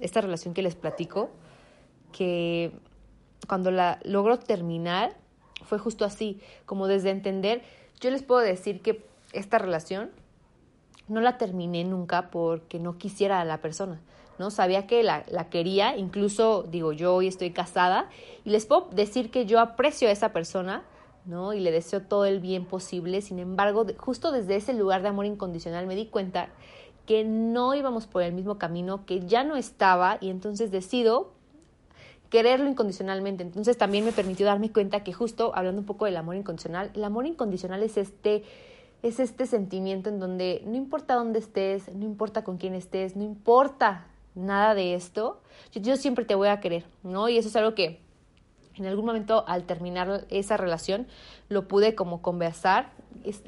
esta 0.00 0.20
relación 0.20 0.52
que 0.52 0.60
les 0.60 0.74
platico, 0.74 1.30
que 2.12 2.72
cuando 3.48 3.70
la 3.70 4.00
logro 4.04 4.38
terminar, 4.38 5.16
fue 5.64 5.78
justo 5.78 6.04
así, 6.04 6.42
como 6.66 6.88
desde 6.88 7.08
entender, 7.08 7.62
yo 8.02 8.10
les 8.10 8.22
puedo 8.22 8.42
decir 8.42 8.82
que 8.82 9.02
esta 9.32 9.56
relación 9.56 10.10
no 11.08 11.22
la 11.22 11.38
terminé 11.38 11.84
nunca 11.84 12.30
porque 12.30 12.78
no 12.78 12.98
quisiera 12.98 13.40
a 13.40 13.46
la 13.46 13.62
persona 13.62 13.98
¿no? 14.42 14.50
Sabía 14.50 14.88
que 14.88 15.04
la, 15.04 15.22
la, 15.30 15.48
quería, 15.50 15.96
incluso 15.96 16.64
digo, 16.64 16.92
yo 16.92 17.14
hoy 17.14 17.28
estoy 17.28 17.52
casada 17.52 18.08
y 18.44 18.50
les 18.50 18.66
puedo 18.66 18.88
decir 18.90 19.30
que 19.30 19.46
yo 19.46 19.60
aprecio 19.60 20.08
a 20.08 20.10
esa 20.10 20.32
persona, 20.32 20.82
¿no? 21.26 21.52
Y 21.52 21.60
le 21.60 21.70
deseo 21.70 22.02
todo 22.02 22.24
el 22.24 22.40
bien 22.40 22.64
posible. 22.64 23.20
Sin 23.20 23.38
embargo, 23.38 23.86
justo 23.98 24.32
desde 24.32 24.56
ese 24.56 24.72
lugar 24.74 25.02
de 25.02 25.08
amor 25.10 25.26
incondicional 25.26 25.86
me 25.86 25.94
di 25.94 26.06
cuenta 26.06 26.48
que 27.06 27.22
no 27.22 27.72
íbamos 27.76 28.08
por 28.08 28.24
el 28.24 28.32
mismo 28.32 28.58
camino, 28.58 29.06
que 29.06 29.24
ya 29.24 29.44
no 29.44 29.54
estaba 29.54 30.18
y 30.20 30.28
entonces 30.28 30.72
decido 30.72 31.30
quererlo 32.28 32.68
incondicionalmente. 32.68 33.44
Entonces 33.44 33.78
también 33.78 34.04
me 34.04 34.10
permitió 34.10 34.44
darme 34.44 34.72
cuenta 34.72 35.04
que 35.04 35.12
justo 35.12 35.52
hablando 35.54 35.82
un 35.82 35.86
poco 35.86 36.06
del 36.06 36.16
amor 36.16 36.34
incondicional, 36.34 36.90
el 36.94 37.04
amor 37.04 37.26
incondicional 37.26 37.84
es 37.84 37.96
este 37.96 38.42
es 39.04 39.20
este 39.20 39.46
sentimiento 39.46 40.08
en 40.10 40.18
donde 40.18 40.62
no 40.64 40.76
importa 40.76 41.14
dónde 41.14 41.38
estés, 41.38 41.92
no 41.94 42.04
importa 42.04 42.42
con 42.42 42.56
quién 42.56 42.74
estés, 42.74 43.14
no 43.16 43.22
importa 43.22 44.06
nada 44.34 44.74
de 44.74 44.94
esto, 44.94 45.40
yo, 45.74 45.96
siempre 45.96 46.24
te 46.24 46.34
voy 46.34 46.48
a 46.48 46.60
querer, 46.60 46.84
¿no? 47.02 47.28
Y 47.28 47.38
eso 47.38 47.48
es 47.48 47.56
algo 47.56 47.74
que 47.74 48.00
en 48.76 48.86
algún 48.86 49.04
momento 49.04 49.44
al 49.46 49.64
terminar 49.64 50.26
esa 50.30 50.56
relación 50.56 51.06
lo 51.48 51.68
pude 51.68 51.94
como 51.94 52.22
conversar. 52.22 52.90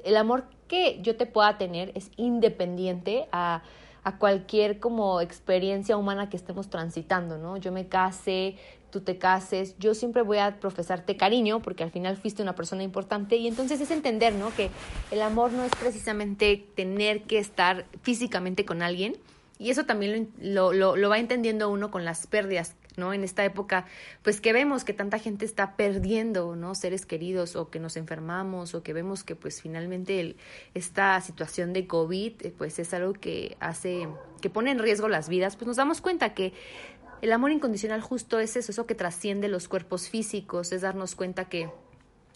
El 0.05 0.17
amor 0.17 0.45
que 0.69 1.01
yo 1.03 1.17
te 1.17 1.27
pueda 1.27 1.57
tener 1.59 1.93
es 1.95 2.11
independiente 2.17 3.27
a, 3.33 3.63
a 4.05 4.19
cualquier 4.19 4.81
como 4.81 5.21
experiencia 5.21 5.97
humana 5.97 6.29
que 6.29 6.37
estemos 6.37 6.69
transitando, 6.69 7.39
¿no? 7.39 7.57
Yo 7.57 7.73
me 7.73 7.89
case, 7.89 8.57
tú 8.91 9.01
te 9.01 9.19
cases, 9.19 9.77
yo 9.79 9.95
siempre 9.95 10.23
voy 10.23 10.39
a 10.39 10.61
profesarte 10.61 11.17
cariño 11.17 11.61
porque 11.61 11.83
al 11.83 11.91
final 11.91 12.17
fuiste 12.17 12.43
una 12.43 12.55
persona 12.55 12.83
importante 12.83 13.37
y 13.37 13.49
entonces 13.49 13.81
es 13.81 13.91
entender, 13.91 14.35
¿no? 14.35 14.55
Que 14.55 14.71
el 15.11 15.21
amor 15.23 15.53
no 15.53 15.65
es 15.65 15.73
precisamente 15.75 16.65
tener 16.77 17.23
que 17.23 17.39
estar 17.39 17.87
físicamente 18.03 18.65
con 18.65 18.83
alguien, 18.83 19.17
y 19.59 19.71
eso 19.71 19.85
también 19.85 20.33
lo, 20.41 20.73
lo, 20.73 20.97
lo, 20.97 21.09
va 21.09 21.19
entendiendo 21.19 21.71
uno 21.71 21.91
con 21.91 22.05
las 22.05 22.27
pérdidas, 22.27 22.75
¿no? 22.97 23.13
En 23.13 23.23
esta 23.23 23.45
época, 23.45 23.87
pues 24.23 24.41
que 24.41 24.53
vemos 24.53 24.85
que 24.85 24.93
tanta 24.93 25.19
gente 25.19 25.45
está 25.45 25.77
perdiendo, 25.77 26.57
¿no? 26.57 26.75
Seres 26.75 27.07
queridos 27.07 27.55
o 27.55 27.71
que 27.71 27.79
nos 27.79 27.97
enfermamos 27.97 28.75
o 28.75 28.83
que 28.83 28.93
vemos 28.93 29.23
que 29.23 29.37
pues 29.37 29.63
finalmente 29.63 30.37
esta 30.75 31.21
situación 31.21 31.73
de 31.73 31.87
COVID 31.87 32.33
eh, 32.41 32.55
pues 32.57 32.79
es 32.81 32.93
algo 32.95 33.13
que 33.13 33.57
hace, 33.61 34.09
que 34.41 34.51
pone 34.51 34.73
en 34.73 34.81
riesgo 34.81 35.09
las 35.09 35.29
vidas, 35.29 35.55
pues 35.55 35.69
nos 35.69 35.77
damos 35.77 36.01
cuenta 36.01 36.35
que 36.35 36.53
el 37.23 37.33
amor 37.33 37.53
incondicional 37.53 38.01
justo 38.01 38.41
es 38.41 38.57
eso, 38.57 38.73
eso 38.73 38.87
que 38.87 38.95
trasciende 38.95 39.49
los 39.49 39.69
cuerpos 39.69 40.09
físicos, 40.09 40.73
es 40.73 40.83
darnos 40.83 41.15
cuenta 41.15 41.49
que 41.49 41.71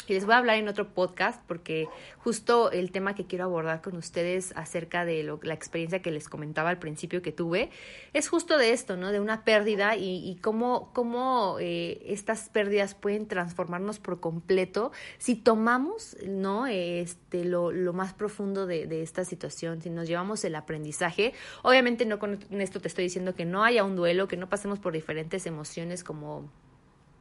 y 0.09 0.15
les 0.15 0.25
voy 0.25 0.35
a 0.35 0.39
hablar 0.39 0.57
en 0.57 0.69
otro 0.69 0.95
podcast 0.95 1.43
porque 1.47 1.87
justo 2.19 2.71
el 2.71 2.91
tema 2.91 3.15
que 3.15 3.27
quiero 3.27 3.45
abordar 3.45 3.83
con 3.83 3.97
ustedes 3.97 4.53
acerca 4.57 5.05
de 5.05 5.23
lo, 5.23 5.39
la 5.43 5.55
experiencia 5.55 6.01
que 6.01 6.11
les 6.11 6.29
comentaba 6.29 6.71
al 6.71 6.79
principio 6.79 7.23
que 7.23 7.33
tuve 7.33 7.71
es 8.15 8.29
justo 8.29 8.57
de 8.57 8.73
esto, 8.73 8.97
¿no? 8.97 9.13
De 9.13 9.21
una 9.21 9.45
pérdida 9.45 9.97
y, 9.97 10.39
cómo, 10.43 10.91
cómo 10.95 11.59
eh, 11.61 12.03
estas 12.07 12.49
pérdidas 12.49 12.95
pueden 12.95 13.27
transformarnos 13.27 13.99
por 13.99 14.21
completo 14.21 14.93
si 15.19 15.35
tomamos, 15.35 16.17
¿no? 16.27 16.67
Este, 16.67 17.45
lo, 17.45 17.73
lo 17.73 17.93
más 17.93 18.15
profundo 18.15 18.67
de 18.67 19.03
esta 19.03 19.25
situación, 19.25 19.83
si 19.83 19.91
nos 19.91 20.09
llevamos 20.09 20.45
el 20.45 20.55
aprendizaje. 20.55 21.35
Obviamente 21.63 22.07
no 22.07 22.19
con 22.19 22.39
esto 22.51 22.81
te 22.81 22.89
estoy 22.89 23.05
diciendo 23.05 23.35
que 23.35 23.45
no 23.45 23.65
haya 23.65 23.85
un 23.85 23.97
duelo, 23.97 24.29
que 24.29 24.37
no 24.37 24.49
pasemos 24.49 24.79
por 24.79 24.93
diferentes 24.93 25.47
emociones 25.47 26.05
como 26.05 26.49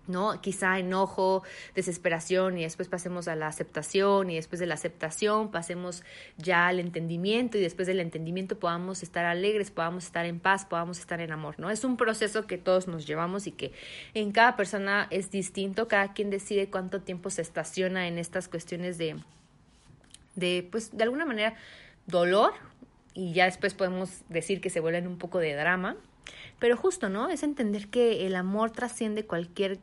¿no? 0.08 0.42
Quizá 0.42 0.80
enojo, 0.80 1.44
desesperación 1.76 2.58
y 2.58 2.64
después 2.64 2.88
pasemos 2.88 3.28
a 3.28 3.36
la 3.36 3.48
aceptación 3.48 4.30
y 4.30 4.36
después 4.36 4.60
de 4.60 4.66
la 4.66 4.76
aceptación 4.76 5.52
pasemos 5.52 6.04
ya 6.38 6.68
al 6.68 6.80
entendimiento 6.80 7.58
y 7.58 7.62
después 7.62 7.88
del 7.88 8.00
entendimiento 8.00 8.60
podamos 8.60 9.04
estar 9.04 9.26
alegres, 9.26 9.72
podamos 9.72 10.06
estar 10.06 10.26
en 10.26 10.40
paz, 10.40 10.66
podamos 10.66 11.00
estar 11.00 11.22
en 11.22 11.32
amor, 11.32 11.60
¿no? 11.60 11.70
Es 11.70 11.84
un 11.84 11.98
proceso 11.98 12.48
que 12.48 12.58
todos 12.58 12.88
nos 12.88 13.06
llevamos 13.06 13.48
y 13.48 13.52
que 13.52 13.72
en 14.14 14.32
cada 14.32 14.56
persona 14.56 15.08
es 15.10 15.32
distinto, 15.32 15.88
cada 15.88 16.14
quien 16.14 16.30
decide 16.30 16.70
cuánto 16.70 17.02
tiempo 17.02 17.30
se 17.30 17.42
estaciona 17.42 18.08
en 18.08 18.18
estas 18.18 18.48
cuestiones 18.48 18.98
de, 18.98 19.18
de 20.36 20.68
pues, 20.72 20.96
de 20.96 21.04
alguna 21.04 21.26
manera, 21.26 21.56
dolor 22.06 22.54
y 23.14 23.34
ya 23.34 23.46
después 23.46 23.74
podemos 23.74 24.22
decir 24.30 24.62
que 24.62 24.70
se 24.70 24.80
vuelven 24.80 25.08
un 25.08 25.18
poco 25.18 25.40
de 25.40 25.56
drama. 25.56 25.98
Pero 26.60 26.78
justo, 26.78 27.10
¿no? 27.10 27.30
Es 27.30 27.44
entender 27.44 27.88
que 27.88 28.26
el 28.26 28.36
amor 28.36 28.72
trasciende 28.72 29.26
cualquier 29.26 29.80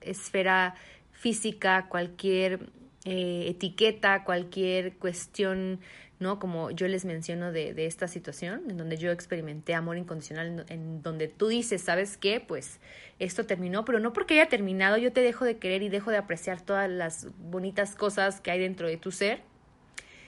esfera 0.00 0.74
física, 1.12 1.86
cualquier 1.88 2.70
eh, 3.04 3.46
etiqueta, 3.48 4.24
cualquier 4.24 4.94
cuestión, 4.96 5.80
¿no? 6.18 6.38
Como 6.38 6.70
yo 6.70 6.86
les 6.86 7.04
menciono 7.06 7.50
de, 7.50 7.72
de, 7.72 7.86
esta 7.86 8.08
situación, 8.08 8.62
en 8.68 8.76
donde 8.76 8.98
yo 8.98 9.10
experimenté 9.10 9.74
amor 9.74 9.96
incondicional, 9.96 10.66
en, 10.68 11.02
donde 11.02 11.28
tú 11.28 11.48
dices, 11.48 11.80
¿sabes 11.80 12.18
qué? 12.18 12.40
Pues 12.40 12.78
esto 13.18 13.46
terminó, 13.46 13.86
pero 13.86 14.00
no 14.00 14.12
porque 14.12 14.34
haya 14.34 14.50
terminado, 14.50 14.98
yo 14.98 15.12
te 15.12 15.22
dejo 15.22 15.46
de 15.46 15.56
querer 15.56 15.82
y 15.82 15.88
dejo 15.88 16.10
de 16.10 16.18
apreciar 16.18 16.60
todas 16.60 16.90
las 16.90 17.28
bonitas 17.38 17.94
cosas 17.94 18.40
que 18.42 18.50
hay 18.50 18.60
dentro 18.60 18.86
de 18.86 18.98
tu 18.98 19.12
ser. 19.12 19.40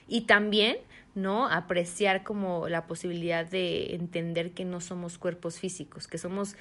Y 0.08 0.22
también, 0.22 0.78
¿no? 1.14 1.48
Apreciar 1.48 2.22
como 2.22 2.68
la 2.68 2.86
posibilidad 2.86 3.44
de 3.44 3.94
entender 3.94 4.52
que 4.52 4.64
no 4.64 4.80
somos 4.80 5.18
cuerpos 5.18 5.58
físicos, 5.58 6.08
que 6.08 6.16
somos 6.16 6.56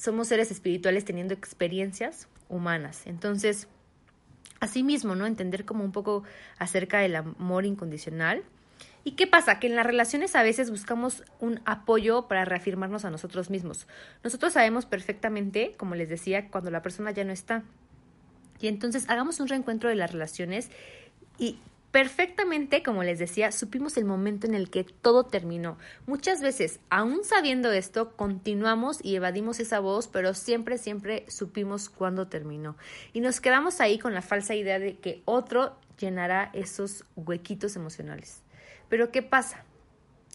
somos 0.00 0.28
seres 0.28 0.50
espirituales 0.50 1.04
teniendo 1.04 1.34
experiencias 1.34 2.26
humanas. 2.48 3.02
Entonces, 3.04 3.68
asimismo, 4.58 5.14
¿no? 5.14 5.26
Entender 5.26 5.66
como 5.66 5.84
un 5.84 5.92
poco 5.92 6.24
acerca 6.58 7.00
del 7.00 7.16
amor 7.16 7.66
incondicional. 7.66 8.42
¿Y 9.04 9.12
qué 9.12 9.26
pasa? 9.26 9.58
Que 9.58 9.66
en 9.66 9.76
las 9.76 9.84
relaciones 9.84 10.34
a 10.36 10.42
veces 10.42 10.70
buscamos 10.70 11.22
un 11.38 11.60
apoyo 11.66 12.28
para 12.28 12.46
reafirmarnos 12.46 13.04
a 13.04 13.10
nosotros 13.10 13.50
mismos. 13.50 13.86
Nosotros 14.24 14.54
sabemos 14.54 14.86
perfectamente, 14.86 15.74
como 15.76 15.94
les 15.94 16.08
decía, 16.08 16.48
cuando 16.48 16.70
la 16.70 16.80
persona 16.80 17.10
ya 17.10 17.24
no 17.24 17.32
está. 17.32 17.62
Y 18.58 18.68
entonces 18.68 19.04
hagamos 19.10 19.38
un 19.38 19.48
reencuentro 19.48 19.90
de 19.90 19.96
las 19.96 20.12
relaciones 20.12 20.70
y 21.38 21.58
perfectamente, 21.90 22.82
como 22.82 23.02
les 23.02 23.18
decía, 23.18 23.52
supimos 23.52 23.96
el 23.96 24.04
momento 24.04 24.46
en 24.46 24.54
el 24.54 24.70
que 24.70 24.84
todo 24.84 25.24
terminó. 25.24 25.76
Muchas 26.06 26.40
veces, 26.40 26.80
aún 26.88 27.24
sabiendo 27.24 27.72
esto, 27.72 28.16
continuamos 28.16 29.04
y 29.04 29.16
evadimos 29.16 29.60
esa 29.60 29.80
voz, 29.80 30.08
pero 30.08 30.34
siempre, 30.34 30.78
siempre 30.78 31.24
supimos 31.28 31.88
cuándo 31.88 32.28
terminó. 32.28 32.76
Y 33.12 33.20
nos 33.20 33.40
quedamos 33.40 33.80
ahí 33.80 33.98
con 33.98 34.14
la 34.14 34.22
falsa 34.22 34.54
idea 34.54 34.78
de 34.78 34.98
que 34.98 35.22
otro 35.24 35.76
llenará 35.98 36.50
esos 36.54 37.04
huequitos 37.16 37.76
emocionales. 37.76 38.42
Pero 38.88 39.10
¿qué 39.10 39.22
pasa? 39.22 39.64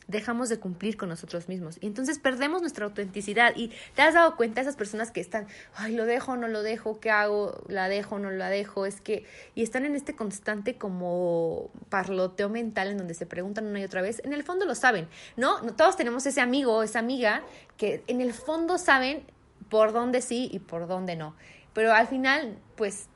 Dejamos 0.08 0.50
de 0.50 0.60
cumplir 0.60 0.98
con 0.98 1.10
nosotros 1.10 1.48
mismos. 1.48 1.78
Y 1.82 1.88
entonces 1.88 2.20
perdemos 2.20 2.62
nuestra 2.62 2.86
autenticidad. 2.86 3.54
Y 3.56 3.72
te 3.96 4.02
has 4.02 4.14
dado 4.14 4.36
cuenta 4.36 4.62
esas 4.62 4.76
personas 4.76 5.12
que 5.12 5.20
están, 5.20 5.48
ay, 5.76 5.96
lo 5.96 6.06
dejo, 6.06 6.38
no 6.38 6.48
lo 6.48 6.64
dejo, 6.64 7.00
¿qué 7.00 7.10
hago? 7.10 7.64
La 7.68 7.90
dejo, 7.90 8.20
no 8.20 8.32
la 8.32 8.50
dejo. 8.50 8.86
Es 8.86 9.02
que, 9.02 9.26
y 9.56 9.64
están 9.64 9.86
en 9.86 9.96
este 9.96 10.16
constante 10.16 10.78
como 10.78 11.70
parloteo 11.90 12.50
mental 12.50 12.90
en 12.90 12.98
donde 12.98 13.14
se 13.14 13.26
preguntan 13.26 13.66
una 13.66 13.80
y 13.80 13.84
otra 13.84 14.02
vez. 14.02 14.22
En 14.24 14.34
el 14.34 14.44
fondo 14.44 14.66
lo 14.66 14.76
saben, 14.76 15.08
¿no? 15.38 15.62
Todos 15.74 15.98
tenemos 15.98 16.26
ese 16.26 16.42
amigo, 16.42 16.84
esa 16.84 17.00
amiga, 17.00 17.44
que 17.78 18.04
en 18.08 18.22
el 18.22 18.34
fondo 18.34 18.78
saben 18.78 19.24
por 19.70 19.94
dónde 19.94 20.22
sí 20.22 20.50
y 20.52 20.60
por 20.60 20.88
dónde 20.88 21.16
no. 21.16 21.36
Pero 21.74 21.94
al 21.94 22.08
final, 22.08 22.58
pues 22.76 23.10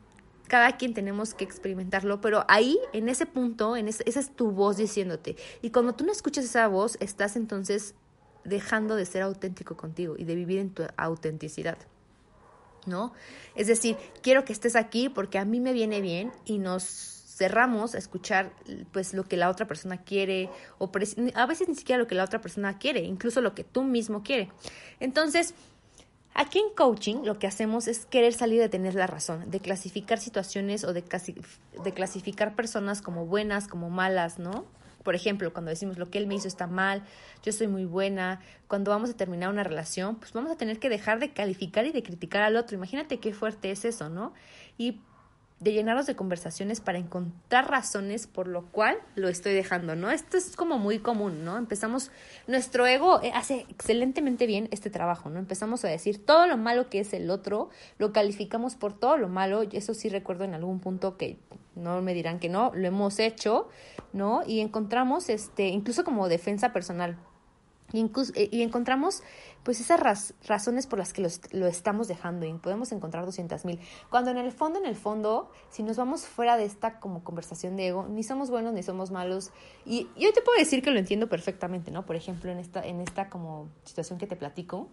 cada 0.49 0.75
quien 0.75 0.93
tenemos 0.93 1.33
que 1.33 1.45
experimentarlo, 1.45 2.19
pero 2.19 2.43
ahí, 2.49 2.77
en 2.91 3.07
ese 3.07 3.25
punto, 3.25 3.77
en 3.77 3.87
esa 3.87 4.03
es 4.03 4.35
tu 4.35 4.51
voz 4.51 4.75
diciéndote. 4.75 5.37
Y 5.61 5.69
cuando 5.69 5.93
tú 5.93 6.05
no 6.05 6.11
escuchas 6.11 6.43
esa 6.43 6.67
voz, 6.67 6.97
estás 6.99 7.37
entonces 7.37 7.95
dejando 8.43 8.95
de 8.95 9.05
ser 9.05 9.21
auténtico 9.21 9.77
contigo 9.77 10.15
y 10.17 10.25
de 10.25 10.35
vivir 10.35 10.59
en 10.59 10.71
tu 10.71 10.83
autenticidad. 10.97 11.77
¿No? 12.85 13.13
Es 13.55 13.67
decir, 13.67 13.97
quiero 14.23 14.43
que 14.45 14.53
estés 14.53 14.75
aquí 14.75 15.09
porque 15.09 15.37
a 15.37 15.45
mí 15.45 15.59
me 15.59 15.73
viene 15.73 16.01
bien 16.01 16.31
y 16.45 16.57
nos 16.57 16.83
cerramos 16.83 17.93
a 17.93 17.97
escuchar 17.97 18.51
pues 18.91 19.13
lo 19.13 19.23
que 19.23 19.37
la 19.37 19.49
otra 19.49 19.67
persona 19.67 19.97
quiere 19.97 20.49
o 20.79 20.89
a 21.35 21.45
veces 21.45 21.69
ni 21.69 21.75
siquiera 21.75 21.99
lo 21.99 22.07
que 22.07 22.15
la 22.15 22.23
otra 22.23 22.41
persona 22.41 22.79
quiere, 22.79 23.01
incluso 23.01 23.41
lo 23.41 23.53
que 23.53 23.63
tú 23.63 23.83
mismo 23.83 24.23
quieres. 24.23 24.49
Entonces, 24.99 25.53
Aquí 26.33 26.59
en 26.59 26.73
coaching 26.75 27.23
lo 27.23 27.37
que 27.37 27.47
hacemos 27.47 27.87
es 27.87 28.05
querer 28.05 28.33
salir 28.33 28.61
de 28.61 28.69
tener 28.69 28.95
la 28.95 29.07
razón, 29.07 29.49
de 29.49 29.59
clasificar 29.59 30.19
situaciones 30.19 30.83
o 30.83 30.93
de, 30.93 31.03
clasificar 31.03 32.55
personas 32.55 33.01
como 33.01 33.25
buenas, 33.25 33.67
como 33.67 33.89
malas, 33.89 34.39
¿no? 34.39 34.65
Por 35.03 35.15
ejemplo, 35.15 35.51
cuando 35.53 35.69
decimos 35.69 35.97
lo 35.97 36.09
que 36.09 36.17
él 36.17 36.27
me 36.27 36.35
hizo 36.35 36.47
está 36.47 36.67
mal, 36.67 37.03
yo 37.43 37.51
soy 37.51 37.67
muy 37.67 37.85
buena, 37.85 38.41
cuando 38.67 38.91
vamos 38.91 39.09
a 39.09 39.13
terminar 39.17 39.49
una 39.49 39.63
relación, 39.63 40.17
pues 40.17 40.33
vamos 40.33 40.51
a 40.51 40.55
tener 40.55 40.79
que 40.79 40.89
dejar 40.89 41.19
de 41.19 41.31
calificar 41.31 41.85
y 41.85 41.91
de 41.91 42.03
criticar 42.03 42.43
al 42.43 42.57
otro. 42.57 42.75
Imagínate 42.77 43.19
qué 43.19 43.33
fuerte 43.33 43.71
es 43.71 43.85
eso, 43.85 44.09
¿no? 44.09 44.33
Y 44.77 45.01
de 45.59 45.73
llenarnos 45.73 46.05
de 46.05 46.15
conversaciones 46.15 46.79
para 46.79 46.97
encontrar 46.97 47.69
razones 47.69 48.27
por 48.27 48.47
lo 48.47 48.65
cual 48.67 48.97
lo 49.15 49.27
estoy 49.27 49.53
dejando, 49.53 49.95
¿no? 49.95 50.09
Esto 50.09 50.37
es 50.37 50.55
como 50.55 50.77
muy 50.79 50.99
común, 50.99 51.43
¿no? 51.43 51.57
Empezamos, 51.57 52.11
nuestro 52.47 52.87
ego 52.87 53.21
eh, 53.21 53.31
hace 53.33 53.65
excelentemente 53.69 54.45
bien 54.45 54.69
este 54.71 54.89
trabajo, 54.89 55.29
¿no? 55.29 55.39
Empezamos 55.39 55.83
a 55.83 55.89
decir 55.89 56.25
todo 56.25 56.47
lo 56.47 56.57
malo 56.57 56.89
que 56.89 56.99
es 56.99 57.13
el 57.13 57.29
otro, 57.29 57.69
lo 57.97 58.13
calificamos 58.13 58.75
por 58.75 58.97
todo 58.97 59.17
lo 59.17 59.27
malo, 59.27 59.63
eso 59.71 59.93
sí 59.93 60.07
recuerdo 60.07 60.45
en 60.45 60.53
algún 60.53 60.79
punto 60.79 61.17
que 61.17 61.37
no 61.75 62.01
me 62.01 62.13
dirán 62.13 62.39
que 62.39 62.49
no, 62.49 62.71
lo 62.73 62.87
hemos 62.87 63.19
hecho, 63.19 63.67
¿no? 64.13 64.43
Y 64.45 64.61
encontramos, 64.61 65.29
este, 65.29 65.67
incluso 65.67 66.03
como 66.03 66.29
defensa 66.29 66.71
personal, 66.71 67.17
eh, 67.93 68.49
y, 68.51 68.61
encontramos 68.61 69.23
pues 69.63 69.79
esas 69.79 70.33
razones 70.47 70.87
por 70.87 70.99
las 70.99 71.13
que 71.13 71.27
lo 71.51 71.67
estamos 71.67 72.07
dejando 72.07 72.45
y 72.45 72.53
podemos 72.53 72.91
encontrar 72.91 73.25
200 73.25 73.65
mil. 73.65 73.79
Cuando 74.09 74.31
en 74.31 74.37
el 74.37 74.51
fondo, 74.51 74.79
en 74.79 74.85
el 74.85 74.95
fondo, 74.95 75.51
si 75.69 75.83
nos 75.83 75.97
vamos 75.97 76.25
fuera 76.25 76.57
de 76.57 76.65
esta 76.65 76.99
como 76.99 77.23
conversación 77.23 77.75
de 77.75 77.87
ego, 77.87 78.07
ni 78.07 78.23
somos 78.23 78.49
buenos 78.49 78.73
ni 78.73 78.83
somos 78.83 79.11
malos. 79.11 79.51
Y 79.85 80.07
yo 80.17 80.31
te 80.33 80.41
puedo 80.41 80.57
decir 80.57 80.81
que 80.81 80.91
lo 80.91 80.99
entiendo 80.99 81.27
perfectamente, 81.27 81.91
¿no? 81.91 82.05
Por 82.05 82.15
ejemplo, 82.15 82.51
en 82.51 82.59
esta, 82.59 82.85
en 82.85 83.01
esta 83.01 83.29
como 83.29 83.69
situación 83.83 84.19
que 84.19 84.27
te 84.27 84.35
platico, 84.35 84.87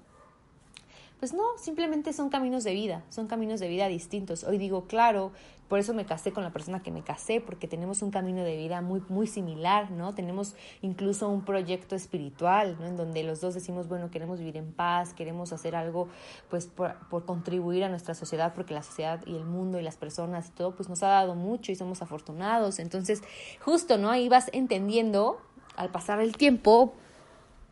pues 1.18 1.32
no, 1.32 1.44
simplemente 1.56 2.12
son 2.12 2.28
caminos 2.28 2.62
de 2.64 2.74
vida, 2.74 3.02
son 3.08 3.26
caminos 3.26 3.58
de 3.60 3.68
vida 3.68 3.88
distintos. 3.88 4.44
Hoy 4.44 4.58
digo, 4.58 4.86
claro, 4.86 5.32
por 5.68 5.80
eso 5.80 5.94
me 5.94 6.04
casé 6.04 6.32
con 6.32 6.44
la 6.44 6.52
persona 6.52 6.82
que 6.82 6.90
me 6.92 7.02
casé, 7.02 7.40
porque 7.40 7.66
tenemos 7.66 8.02
un 8.02 8.10
camino 8.10 8.44
de 8.44 8.56
vida 8.56 8.82
muy, 8.82 9.02
muy 9.08 9.26
similar, 9.26 9.90
¿no? 9.90 10.14
Tenemos 10.14 10.54
incluso 10.82 11.28
un 11.28 11.44
proyecto 11.44 11.96
espiritual, 11.96 12.76
¿no? 12.78 12.86
En 12.86 12.96
donde 12.96 13.24
los 13.24 13.40
dos 13.40 13.54
decimos, 13.54 13.88
bueno, 13.88 14.10
queremos 14.10 14.38
vivir 14.38 14.58
en 14.58 14.72
paz, 14.72 15.12
queremos 15.14 15.52
hacer 15.52 15.74
algo, 15.74 16.08
pues, 16.50 16.66
por, 16.66 16.94
por 17.08 17.24
contribuir 17.24 17.82
a 17.82 17.88
nuestra 17.88 18.14
sociedad, 18.14 18.54
porque 18.54 18.74
la 18.74 18.82
sociedad 18.82 19.20
y 19.26 19.34
el 19.34 19.44
mundo 19.44 19.80
y 19.80 19.82
las 19.82 19.96
personas 19.96 20.48
y 20.48 20.50
todo, 20.50 20.76
pues, 20.76 20.88
nos 20.88 21.02
ha 21.02 21.08
dado 21.08 21.34
mucho 21.34 21.72
y 21.72 21.76
somos 21.76 22.00
afortunados. 22.00 22.78
Entonces, 22.78 23.22
justo, 23.60 23.98
¿no? 23.98 24.10
Ahí 24.10 24.28
vas 24.28 24.50
entendiendo, 24.52 25.40
al 25.76 25.90
pasar 25.90 26.20
el 26.20 26.36
tiempo, 26.36 26.94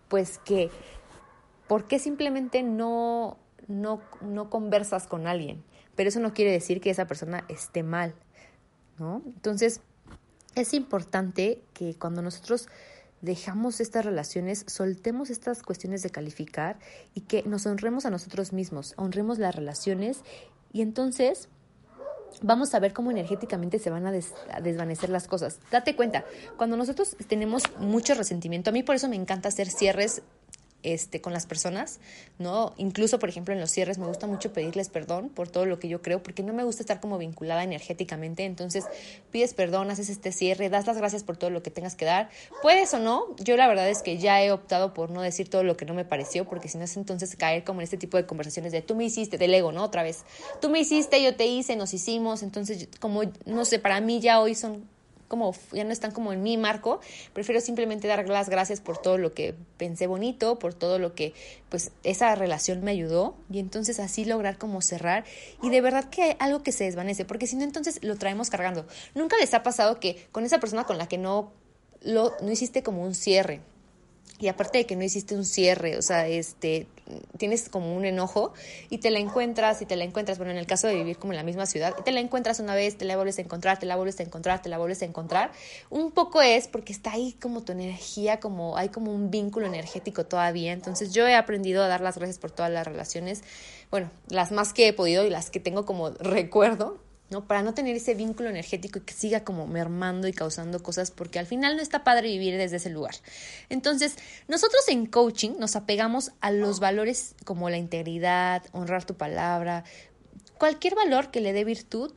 pues, 0.08 0.38
que 0.38 0.70
¿por 1.68 1.86
qué 1.86 1.98
simplemente 1.98 2.62
no, 2.62 3.38
no, 3.66 4.00
no 4.20 4.50
conversas 4.50 5.06
con 5.06 5.26
alguien? 5.26 5.62
Pero 5.96 6.08
eso 6.08 6.20
no 6.20 6.34
quiere 6.34 6.50
decir 6.50 6.80
que 6.80 6.90
esa 6.90 7.06
persona 7.06 7.44
esté 7.48 7.82
mal, 7.82 8.14
¿no? 8.98 9.22
Entonces, 9.26 9.80
es 10.54 10.74
importante 10.74 11.62
que 11.72 11.94
cuando 11.94 12.22
nosotros 12.22 12.68
dejamos 13.20 13.80
estas 13.80 14.04
relaciones, 14.04 14.64
soltemos 14.68 15.30
estas 15.30 15.62
cuestiones 15.62 16.02
de 16.02 16.10
calificar 16.10 16.78
y 17.14 17.22
que 17.22 17.42
nos 17.44 17.66
honremos 17.66 18.04
a 18.04 18.10
nosotros 18.10 18.52
mismos, 18.52 18.92
honremos 18.96 19.38
las 19.38 19.54
relaciones 19.54 20.22
y 20.72 20.82
entonces 20.82 21.48
vamos 22.42 22.74
a 22.74 22.80
ver 22.80 22.92
cómo 22.92 23.10
energéticamente 23.10 23.78
se 23.78 23.90
van 23.90 24.06
a, 24.06 24.10
a, 24.10 24.60
desvanecer 24.60 25.08
las 25.08 25.26
cosas. 25.26 25.58
Date 25.70 25.96
cuenta, 25.96 26.24
cuando 26.56 26.76
nosotros 26.76 27.16
tenemos 27.26 27.62
mucho 27.78 28.14
resentimiento, 28.14 28.70
a 28.70 28.72
mí 28.72 28.82
por 28.82 28.96
eso 28.96 29.08
me 29.08 29.16
encanta 29.16 29.48
hacer 29.48 29.70
cierres 29.70 30.22
este, 30.84 31.20
con 31.20 31.32
las 31.32 31.46
personas, 31.46 31.98
¿no? 32.38 32.74
Incluso, 32.76 33.18
por 33.18 33.28
ejemplo, 33.28 33.54
en 33.54 33.60
los 33.60 33.70
cierres 33.70 33.98
me 33.98 34.06
gusta 34.06 34.26
mucho 34.26 34.52
pedirles 34.52 34.88
perdón 34.88 35.30
por 35.30 35.48
todo 35.48 35.66
lo 35.66 35.78
que 35.80 35.88
yo 35.88 36.02
creo, 36.02 36.22
porque 36.22 36.42
no 36.42 36.52
me 36.52 36.62
gusta 36.62 36.82
estar 36.82 37.00
como 37.00 37.18
vinculada 37.18 37.64
energéticamente. 37.64 38.44
Entonces, 38.44 38.84
pides 39.32 39.54
perdón, 39.54 39.90
haces 39.90 40.10
este 40.10 40.30
cierre, 40.30 40.68
das 40.68 40.86
las 40.86 40.96
gracias 40.96 41.24
por 41.24 41.36
todo 41.36 41.50
lo 41.50 41.62
que 41.62 41.70
tengas 41.70 41.96
que 41.96 42.04
dar. 42.04 42.30
Puedes 42.62 42.92
o 42.94 43.00
no, 43.00 43.34
yo 43.38 43.56
la 43.56 43.66
verdad 43.66 43.88
es 43.88 44.02
que 44.02 44.18
ya 44.18 44.42
he 44.42 44.52
optado 44.52 44.94
por 44.94 45.10
no 45.10 45.22
decir 45.22 45.48
todo 45.48 45.64
lo 45.64 45.76
que 45.76 45.86
no 45.86 45.94
me 45.94 46.04
pareció, 46.04 46.44
porque 46.44 46.68
si 46.68 46.78
no 46.78 46.84
es 46.84 46.96
entonces 46.96 47.34
caer 47.34 47.64
como 47.64 47.80
en 47.80 47.84
este 47.84 47.96
tipo 47.96 48.16
de 48.16 48.26
conversaciones 48.26 48.72
de 48.72 48.82
tú 48.82 48.94
me 48.94 49.04
hiciste, 49.04 49.38
del 49.38 49.54
ego, 49.54 49.72
¿no? 49.72 49.82
Otra 49.82 50.02
vez, 50.02 50.24
tú 50.60 50.68
me 50.68 50.80
hiciste, 50.80 51.22
yo 51.22 51.34
te 51.34 51.46
hice, 51.46 51.76
nos 51.76 51.94
hicimos. 51.94 52.42
Entonces, 52.42 52.88
como, 53.00 53.22
no 53.46 53.64
sé, 53.64 53.78
para 53.78 54.00
mí 54.00 54.20
ya 54.20 54.40
hoy 54.40 54.54
son 54.54 54.93
como, 55.28 55.54
ya 55.72 55.84
no 55.84 55.92
están 55.92 56.10
como 56.10 56.32
en 56.32 56.42
mi 56.42 56.56
marco, 56.56 57.00
prefiero 57.32 57.60
simplemente 57.60 58.08
dar 58.08 58.28
las 58.28 58.48
gracias 58.48 58.80
por 58.80 58.98
todo 58.98 59.18
lo 59.18 59.34
que 59.34 59.54
pensé 59.76 60.06
bonito, 60.06 60.58
por 60.58 60.74
todo 60.74 60.98
lo 60.98 61.14
que 61.14 61.34
pues 61.68 61.92
esa 62.02 62.34
relación 62.34 62.82
me 62.82 62.90
ayudó 62.90 63.36
y 63.50 63.58
entonces 63.58 64.00
así 64.00 64.24
lograr 64.24 64.58
como 64.58 64.82
cerrar 64.82 65.24
y 65.62 65.70
de 65.70 65.80
verdad 65.80 66.08
que 66.10 66.22
hay 66.22 66.36
algo 66.38 66.62
que 66.62 66.72
se 66.72 66.84
desvanece, 66.84 67.24
porque 67.24 67.46
si 67.46 67.56
no 67.56 67.64
entonces 67.64 67.98
lo 68.02 68.16
traemos 68.16 68.50
cargando. 68.50 68.86
Nunca 69.14 69.36
les 69.38 69.54
ha 69.54 69.62
pasado 69.62 70.00
que 70.00 70.26
con 70.32 70.44
esa 70.44 70.60
persona 70.60 70.84
con 70.84 70.98
la 70.98 71.08
que 71.08 71.18
no 71.18 71.52
lo 72.02 72.34
no 72.42 72.50
hiciste 72.50 72.82
como 72.82 73.02
un 73.02 73.14
cierre, 73.14 73.60
y 74.38 74.48
aparte 74.48 74.78
de 74.78 74.86
que 74.86 74.96
no 74.96 75.04
hiciste 75.04 75.36
un 75.36 75.44
cierre, 75.44 75.96
o 75.96 76.02
sea, 76.02 76.26
este, 76.26 76.86
tienes 77.36 77.68
como 77.68 77.94
un 77.94 78.04
enojo 78.04 78.52
y 78.90 78.98
te 78.98 79.10
la 79.10 79.18
encuentras 79.18 79.82
y 79.82 79.86
te 79.86 79.96
la 79.96 80.04
encuentras, 80.04 80.38
bueno, 80.38 80.52
en 80.52 80.58
el 80.58 80.66
caso 80.66 80.86
de 80.86 80.94
vivir 80.94 81.18
como 81.18 81.32
en 81.32 81.36
la 81.36 81.42
misma 81.42 81.66
ciudad, 81.66 81.94
y 81.98 82.02
te 82.02 82.12
la 82.12 82.20
encuentras 82.20 82.60
una 82.60 82.74
vez, 82.74 82.96
te 82.96 83.04
la 83.04 83.16
vuelves 83.16 83.38
a 83.38 83.42
encontrar, 83.42 83.78
te 83.78 83.86
la 83.86 83.96
vuelves 83.96 84.20
a 84.20 84.22
encontrar, 84.22 84.62
te 84.62 84.68
la 84.68 84.78
vuelves 84.78 85.02
a 85.02 85.04
encontrar, 85.04 85.52
un 85.90 86.10
poco 86.12 86.40
es 86.40 86.68
porque 86.68 86.92
está 86.92 87.12
ahí 87.12 87.34
como 87.40 87.62
tu 87.62 87.72
energía, 87.72 88.40
como 88.40 88.76
hay 88.76 88.88
como 88.88 89.12
un 89.12 89.30
vínculo 89.30 89.66
energético 89.66 90.24
todavía, 90.24 90.72
entonces 90.72 91.12
yo 91.12 91.26
he 91.26 91.34
aprendido 91.34 91.82
a 91.82 91.88
dar 91.88 92.00
las 92.00 92.16
gracias 92.16 92.38
por 92.38 92.50
todas 92.50 92.70
las 92.70 92.86
relaciones, 92.86 93.42
bueno, 93.90 94.10
las 94.28 94.50
más 94.52 94.72
que 94.72 94.88
he 94.88 94.92
podido 94.92 95.24
y 95.24 95.30
las 95.30 95.50
que 95.50 95.60
tengo 95.60 95.84
como 95.84 96.10
recuerdo, 96.20 97.03
Para 97.42 97.62
no 97.62 97.74
tener 97.74 97.96
ese 97.96 98.14
vínculo 98.14 98.48
energético 98.48 99.00
y 99.00 99.02
que 99.02 99.12
siga 99.12 99.42
como 99.42 99.66
mermando 99.66 100.28
y 100.28 100.32
causando 100.32 100.82
cosas, 100.82 101.10
porque 101.10 101.38
al 101.38 101.46
final 101.46 101.74
no 101.74 101.82
está 101.82 102.04
padre 102.04 102.28
vivir 102.28 102.56
desde 102.56 102.76
ese 102.76 102.90
lugar. 102.90 103.14
Entonces, 103.68 104.16
nosotros 104.46 104.86
en 104.88 105.06
coaching 105.06 105.52
nos 105.58 105.74
apegamos 105.76 106.30
a 106.40 106.50
los 106.50 106.80
valores 106.80 107.34
como 107.44 107.70
la 107.70 107.76
integridad, 107.76 108.62
honrar 108.72 109.04
tu 109.04 109.14
palabra, 109.14 109.84
cualquier 110.58 110.94
valor 110.94 111.30
que 111.30 111.40
le 111.40 111.52
dé 111.52 111.64
virtud 111.64 112.12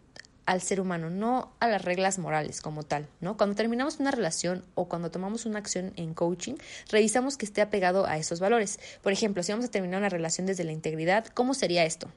al 0.45 0.61
ser 0.61 0.79
humano, 0.79 1.09
no 1.09 1.51
a 1.59 1.67
las 1.67 1.83
reglas 1.83 2.19
morales 2.19 2.61
como 2.61 2.83
tal, 2.83 3.09
¿no? 3.19 3.35
Cuando 3.35 3.55
terminamos 3.55 3.99
una 3.99 4.11
relación 4.11 4.63
o 4.75 4.87
cuando 4.87 5.11
tomamos 5.11 5.45
una 5.45 5.59
acción 5.59 5.91
en 5.97 6.13
coaching, 6.13 6.55
revisamos 6.89 7.35
que 7.35 7.45
esté 7.45 7.61
apegado 7.61 8.05
a 8.05 8.17
esos 8.17 8.39
valores. 8.39 8.79
Por 9.01 9.11
ejemplo, 9.11 9.43
si 9.43 9.51
vamos 9.51 9.65
a 9.65 9.71
terminar 9.71 9.99
una 9.99 10.09
relación 10.09 10.47
desde 10.47 10.63
la 10.63 10.71
integridad, 10.71 11.25
¿cómo 11.27 11.53
sería 11.53 11.83
esto? 11.83 12.09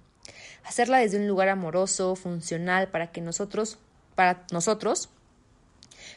Hacerla 0.64 0.98
desde 0.98 1.18
un 1.18 1.28
lugar 1.28 1.48
amoroso, 1.48 2.16
funcional, 2.16 2.88
para 2.88 3.10
que 3.10 3.20
nosotros, 3.20 3.78
para 4.14 4.44
nosotros, 4.52 5.10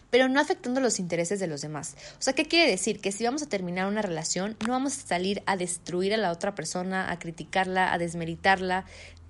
pero 0.09 0.29
no 0.29 0.39
afectando 0.39 0.79
los 0.79 0.99
intereses 0.99 1.39
de 1.39 1.47
los 1.47 1.61
demás. 1.61 1.95
O 2.19 2.21
sea, 2.21 2.33
¿qué 2.33 2.45
quiere 2.45 2.69
decir? 2.69 2.99
Que 2.99 3.11
si 3.11 3.23
vamos 3.23 3.41
a 3.41 3.49
terminar 3.49 3.87
una 3.87 4.01
relación, 4.01 4.55
no 4.65 4.73
vamos 4.73 4.97
a 4.97 5.07
salir 5.07 5.41
a 5.45 5.57
destruir 5.57 6.13
a 6.13 6.17
la 6.17 6.31
otra 6.31 6.53
persona, 6.53 7.11
a 7.11 7.17
criticarla, 7.17 7.91
a 7.91 7.97
desmeritarla. 7.97 8.85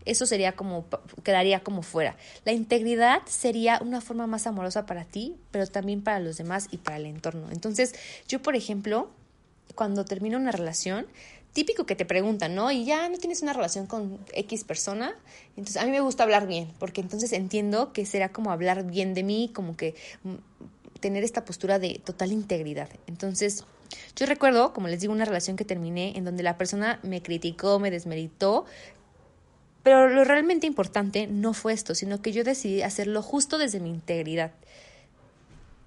Eso 0.06 0.26
sería 0.26 0.54
como, 0.54 0.86
quedaría 1.24 1.62
como 1.62 1.84
fuera. 1.84 2.18
La 2.44 2.52
integridad 2.52 3.22
sería 3.26 3.80
una 3.82 4.02
forma 4.02 4.28
más 4.28 4.46
amorosa 4.46 4.86
para 4.86 5.06
ti, 5.06 5.38
pero 5.52 5.68
también 5.68 6.02
para 6.02 6.20
los 6.20 6.36
demás 6.36 6.68
y 6.70 6.78
para 6.78 6.98
el 6.98 7.06
entorno. 7.06 7.48
Entonces, 7.52 7.96
yo, 8.28 8.42
por 8.42 8.58
ejemplo, 8.58 9.10
cuando 9.76 10.04
termino 10.04 10.38
una 10.38 10.52
relación, 10.52 11.08
típico 11.54 11.86
que 11.86 11.96
te 11.96 12.06
preguntan, 12.06 12.56
¿no? 12.56 12.72
Y 12.72 12.84
ya 12.84 13.08
no 13.10 13.18
tienes 13.18 13.42
una 13.42 13.54
relación 13.54 13.86
con 13.86 14.20
X 14.34 14.64
persona. 14.64 15.16
Entonces, 15.56 15.78
a 15.78 15.86
mí 15.86 15.92
me 15.92 16.02
gusta 16.02 16.24
hablar 16.24 16.48
bien, 16.48 16.72
porque 16.80 17.02
entonces 17.02 17.32
entiendo 17.32 17.94
que 17.94 18.06
será 18.06 18.32
como 18.32 18.52
hablar 18.52 18.86
bien 18.86 19.14
de 19.14 19.24
mí, 19.24 19.52
como 19.54 19.78
que 19.78 19.96
mm, 20.24 20.36
tener 21.00 21.24
esta 21.24 21.46
postura 21.46 21.80
de 21.80 22.02
total 22.04 22.32
integridad. 22.32 22.90
Entonces, 23.08 23.66
Yo 24.16 24.26
recuerdo, 24.26 24.74
como 24.74 24.88
les 24.88 25.02
digo, 25.02 25.14
una 25.14 25.26
relación 25.26 25.56
que 25.56 25.66
terminé 25.66 26.18
en 26.18 26.26
donde 26.26 26.42
la 26.42 26.58
persona 26.58 27.00
me 27.04 27.22
criticó, 27.22 27.78
me 27.78 27.92
desmeritó, 27.92 28.66
pero 29.84 30.10
lo 30.10 30.24
realmente 30.24 30.66
importante 30.66 31.28
no 31.28 31.54
fue 31.54 31.74
esto, 31.74 31.94
sino 31.94 32.22
que 32.22 32.32
yo 32.32 32.44
decidí 32.44 32.82
hacerlo 32.82 33.22
justo 33.22 33.60
desde 33.60 33.80
mi 33.80 33.90
integridad 33.90 34.52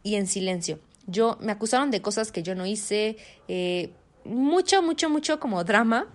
y 0.03 0.15
en 0.15 0.27
silencio. 0.27 0.79
Yo 1.07 1.39
me 1.41 1.51
acusaron 1.51 1.91
de 1.91 2.03
cosas 2.03 2.31
que 2.31 2.43
yo 2.43 2.55
no 2.55 2.67
hice, 2.67 3.17
eh, 3.49 3.91
mucho, 4.27 4.83
mucho, 4.83 5.09
mucho 5.11 5.41
como 5.41 5.65
drama. 5.65 6.07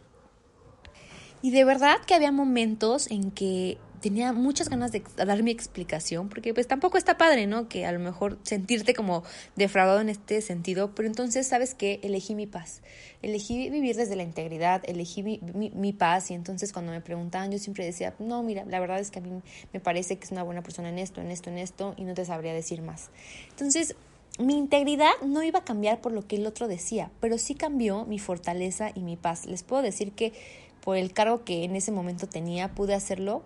Y 1.41 1.51
de 1.51 1.65
verdad 1.65 1.97
que 2.05 2.13
había 2.13 2.31
momentos 2.31 3.09
en 3.09 3.31
que 3.31 3.77
tenía 4.01 4.33
muchas 4.33 4.67
ganas 4.67 4.91
de 4.91 5.03
dar 5.15 5.41
mi 5.43 5.51
explicación, 5.51 6.27
porque 6.27 6.53
pues 6.53 6.67
tampoco 6.67 6.97
está 6.97 7.17
padre, 7.17 7.47
¿no? 7.47 7.69
Que 7.69 7.85
a 7.85 7.91
lo 7.91 7.99
mejor 7.99 8.39
sentirte 8.43 8.93
como 8.93 9.23
defraudado 9.55 10.01
en 10.01 10.09
este 10.09 10.41
sentido, 10.41 10.93
pero 10.95 11.07
entonces, 11.07 11.47
¿sabes 11.47 11.75
qué? 11.75 11.99
Elegí 12.03 12.35
mi 12.35 12.47
paz, 12.47 12.81
elegí 13.21 13.69
vivir 13.69 13.95
desde 13.95 14.15
la 14.15 14.23
integridad, 14.23 14.81
elegí 14.85 15.23
mi, 15.23 15.39
mi, 15.53 15.93
paz 15.93 16.31
y 16.31 16.33
entonces 16.33 16.73
cuando 16.73 16.91
me 16.91 17.01
preguntaban 17.01 17.51
yo 17.51 17.59
siempre 17.59 17.85
decía, 17.85 18.15
no, 18.17 18.41
mira, 18.43 18.65
la 18.65 18.79
verdad 18.79 18.99
es 18.99 19.11
que 19.11 19.19
a 19.19 19.21
mí 19.21 19.41
me 19.71 19.79
parece 19.79 20.17
que 20.17 20.25
es 20.25 20.31
una 20.31 20.43
buena 20.43 20.63
persona 20.63 20.89
en 20.89 20.97
esto, 20.97 21.21
en 21.21 21.29
esto, 21.29 21.49
en 21.49 21.59
esto 21.59 21.93
y 21.97 22.03
no 22.03 22.13
te 22.15 22.25
sabría 22.25 22.53
decir 22.53 22.81
más. 22.81 23.11
Entonces, 23.51 23.95
mi 24.41 24.57
integridad 24.57 25.11
no 25.25 25.43
iba 25.43 25.59
a 25.59 25.65
cambiar 25.65 26.01
por 26.01 26.11
lo 26.11 26.27
que 26.27 26.35
el 26.35 26.45
otro 26.45 26.67
decía, 26.67 27.11
pero 27.19 27.37
sí 27.37 27.55
cambió 27.55 28.05
mi 28.05 28.19
fortaleza 28.19 28.91
y 28.93 29.01
mi 29.01 29.15
paz. 29.15 29.45
Les 29.45 29.63
puedo 29.63 29.81
decir 29.81 30.11
que 30.11 30.33
por 30.83 30.97
el 30.97 31.13
cargo 31.13 31.43
que 31.43 31.63
en 31.63 31.75
ese 31.75 31.91
momento 31.91 32.27
tenía 32.27 32.73
pude 32.73 32.93
hacerlo 32.93 33.43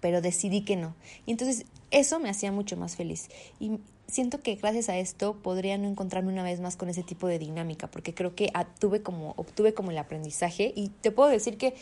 pero 0.00 0.20
decidí 0.20 0.60
que 0.62 0.76
no. 0.76 0.94
Y 1.26 1.32
entonces 1.32 1.66
eso 1.90 2.20
me 2.20 2.30
hacía 2.30 2.52
mucho 2.52 2.76
más 2.76 2.94
feliz. 2.96 3.28
Y 3.58 3.80
siento 4.06 4.40
que 4.40 4.54
gracias 4.54 4.88
a 4.88 4.96
esto 4.98 5.34
podría 5.42 5.78
no 5.78 5.88
encontrarme 5.88 6.32
una 6.32 6.42
vez 6.42 6.60
más 6.60 6.76
con 6.76 6.88
ese 6.88 7.02
tipo 7.02 7.26
de 7.26 7.38
dinámica, 7.38 7.90
porque 7.90 8.14
creo 8.14 8.34
que 8.34 8.52
obtuve 8.54 9.02
como 9.02 9.90
el 9.90 9.98
aprendizaje 9.98 10.72
y 10.76 10.90
te 11.00 11.10
puedo 11.10 11.28
decir 11.28 11.58
que 11.58 11.74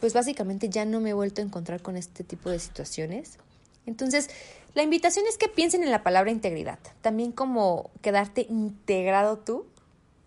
pues 0.00 0.12
básicamente 0.12 0.68
ya 0.68 0.84
no 0.84 1.00
me 1.00 1.10
he 1.10 1.14
vuelto 1.14 1.40
a 1.40 1.44
encontrar 1.44 1.82
con 1.82 1.96
este 1.96 2.22
tipo 2.22 2.50
de 2.50 2.58
situaciones. 2.58 3.38
Entonces, 3.86 4.30
la 4.76 4.84
invitación 4.84 5.24
es 5.28 5.38
que 5.38 5.48
piensen 5.48 5.82
en 5.82 5.90
la 5.90 6.04
palabra 6.04 6.30
integridad, 6.30 6.78
también 7.00 7.32
como 7.32 7.90
quedarte 8.02 8.42
integrado 8.48 9.38
tú 9.38 9.66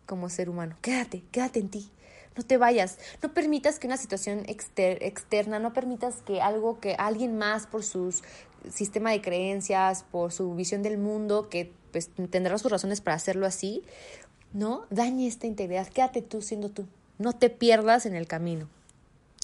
como 0.06 0.28
ser 0.28 0.50
humano. 0.50 0.76
Quédate, 0.82 1.24
quédate 1.32 1.60
en 1.60 1.70
ti 1.70 1.92
no 2.40 2.46
te 2.46 2.58
vayas, 2.58 2.98
no 3.22 3.34
permitas 3.34 3.80
que 3.80 3.88
una 3.88 3.98
situación 3.98 4.44
externa, 4.48 5.60
no 5.60 5.74
permitas 5.74 6.22
que 6.22 6.40
algo 6.40 6.80
que 6.80 6.96
alguien 6.98 7.38
más 7.38 7.68
por 7.68 7.84
su 7.84 8.16
sistema 8.70 9.12
de 9.12 9.22
creencias, 9.22 10.06
por 10.10 10.32
su 10.32 10.56
visión 10.56 10.82
del 10.82 10.98
mundo, 10.98 11.50
que 11.50 11.74
pues 11.92 12.10
tendrá 12.30 12.58
sus 12.58 12.72
razones 12.72 13.02
para 13.02 13.16
hacerlo 13.18 13.46
así, 13.46 13.84
¿no? 14.54 14.86
Dañe 14.90 15.28
esta 15.28 15.48
integridad, 15.48 15.88
quédate 15.88 16.22
tú 16.22 16.42
siendo 16.42 16.70
tú, 16.70 16.88
no 17.18 17.34
te 17.34 17.50
pierdas 17.50 18.06
en 18.06 18.16
el 18.16 18.26
camino. 18.26 18.70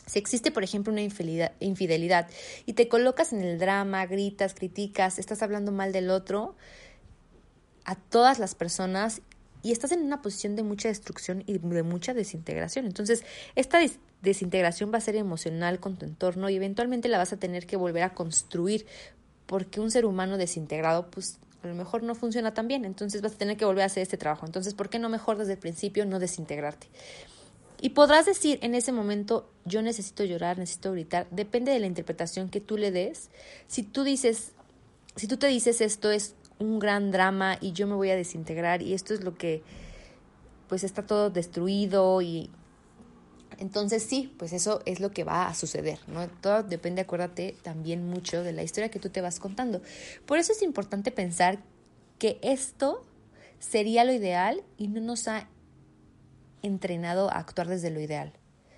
Si 0.05 0.19
existe, 0.19 0.51
por 0.51 0.63
ejemplo, 0.63 0.91
una 0.93 1.01
infidelidad, 1.01 1.53
infidelidad 1.59 2.29
y 2.65 2.73
te 2.73 2.87
colocas 2.87 3.33
en 3.33 3.41
el 3.41 3.57
drama, 3.57 4.05
gritas, 4.05 4.53
criticas, 4.53 5.19
estás 5.19 5.41
hablando 5.41 5.71
mal 5.71 5.91
del 5.91 6.09
otro, 6.09 6.55
a 7.85 7.95
todas 7.95 8.39
las 8.39 8.55
personas 8.55 9.21
y 9.63 9.71
estás 9.71 9.91
en 9.91 10.01
una 10.01 10.21
posición 10.21 10.55
de 10.55 10.63
mucha 10.63 10.89
destrucción 10.89 11.43
y 11.47 11.57
de 11.57 11.83
mucha 11.83 12.13
desintegración. 12.13 12.85
Entonces, 12.85 13.23
esta 13.55 13.79
desintegración 14.21 14.91
va 14.93 14.99
a 14.99 15.01
ser 15.01 15.15
emocional 15.15 15.79
con 15.79 15.97
tu 15.97 16.05
entorno 16.05 16.49
y 16.49 16.55
eventualmente 16.55 17.07
la 17.07 17.17
vas 17.17 17.33
a 17.33 17.37
tener 17.37 17.65
que 17.65 17.75
volver 17.75 18.03
a 18.03 18.13
construir 18.13 18.85
porque 19.47 19.79
un 19.79 19.89
ser 19.89 20.05
humano 20.05 20.37
desintegrado, 20.37 21.09
pues 21.09 21.39
a 21.63 21.67
lo 21.67 21.73
mejor 21.73 22.03
no 22.03 22.13
funciona 22.13 22.53
tan 22.53 22.67
bien, 22.67 22.85
entonces 22.85 23.21
vas 23.21 23.33
a 23.33 23.37
tener 23.37 23.57
que 23.57 23.65
volver 23.65 23.83
a 23.83 23.85
hacer 23.87 24.03
este 24.03 24.17
trabajo. 24.17 24.45
Entonces, 24.45 24.75
¿por 24.75 24.89
qué 24.89 24.99
no 24.99 25.09
mejor 25.09 25.37
desde 25.37 25.53
el 25.53 25.59
principio 25.59 26.05
no 26.05 26.19
desintegrarte? 26.19 26.87
Y 27.81 27.89
podrás 27.89 28.25
decir 28.25 28.59
en 28.61 28.75
ese 28.75 28.91
momento, 28.91 29.49
yo 29.65 29.81
necesito 29.81 30.23
llorar, 30.23 30.57
necesito 30.57 30.91
gritar, 30.91 31.27
depende 31.31 31.71
de 31.71 31.79
la 31.79 31.87
interpretación 31.87 32.49
que 32.49 32.61
tú 32.61 32.77
le 32.77 32.91
des. 32.91 33.29
Si 33.67 33.83
tú 33.83 34.03
dices, 34.03 34.53
si 35.15 35.27
tú 35.27 35.37
te 35.37 35.47
dices 35.47 35.81
esto 35.81 36.11
es 36.11 36.35
un 36.59 36.79
gran 36.79 37.11
drama 37.11 37.57
y 37.59 37.73
yo 37.73 37.87
me 37.87 37.95
voy 37.95 38.09
a 38.09 38.15
desintegrar 38.15 38.81
y 38.81 38.93
esto 38.93 39.13
es 39.13 39.23
lo 39.23 39.35
que 39.35 39.61
pues 40.67 40.83
está 40.83 41.05
todo 41.05 41.29
destruido 41.29 42.21
y 42.21 42.49
entonces 43.57 44.03
sí, 44.03 44.33
pues 44.37 44.51
eso 44.53 44.81
es 44.85 44.99
lo 44.99 45.11
que 45.11 45.23
va 45.23 45.47
a 45.47 45.53
suceder, 45.53 45.99
¿no? 46.07 46.27
Todo 46.27 46.63
depende, 46.63 47.01
acuérdate, 47.01 47.55
también 47.61 48.09
mucho 48.09 48.43
de 48.43 48.51
la 48.51 48.63
historia 48.63 48.89
que 48.89 48.99
tú 48.99 49.09
te 49.09 49.21
vas 49.21 49.39
contando. 49.39 49.81
Por 50.25 50.39
eso 50.39 50.51
es 50.51 50.61
importante 50.61 51.11
pensar 51.11 51.59
que 52.19 52.39
esto 52.41 53.05
sería 53.59 54.03
lo 54.03 54.11
ideal 54.11 54.63
y 54.77 54.87
no 54.87 54.99
nos 55.01 55.27
ha 55.27 55.47
entrenado 56.65 57.31
a 57.31 57.39
actuar 57.39 57.67
desde 57.67 57.91
lo 57.91 57.99
ideal. 57.99 58.33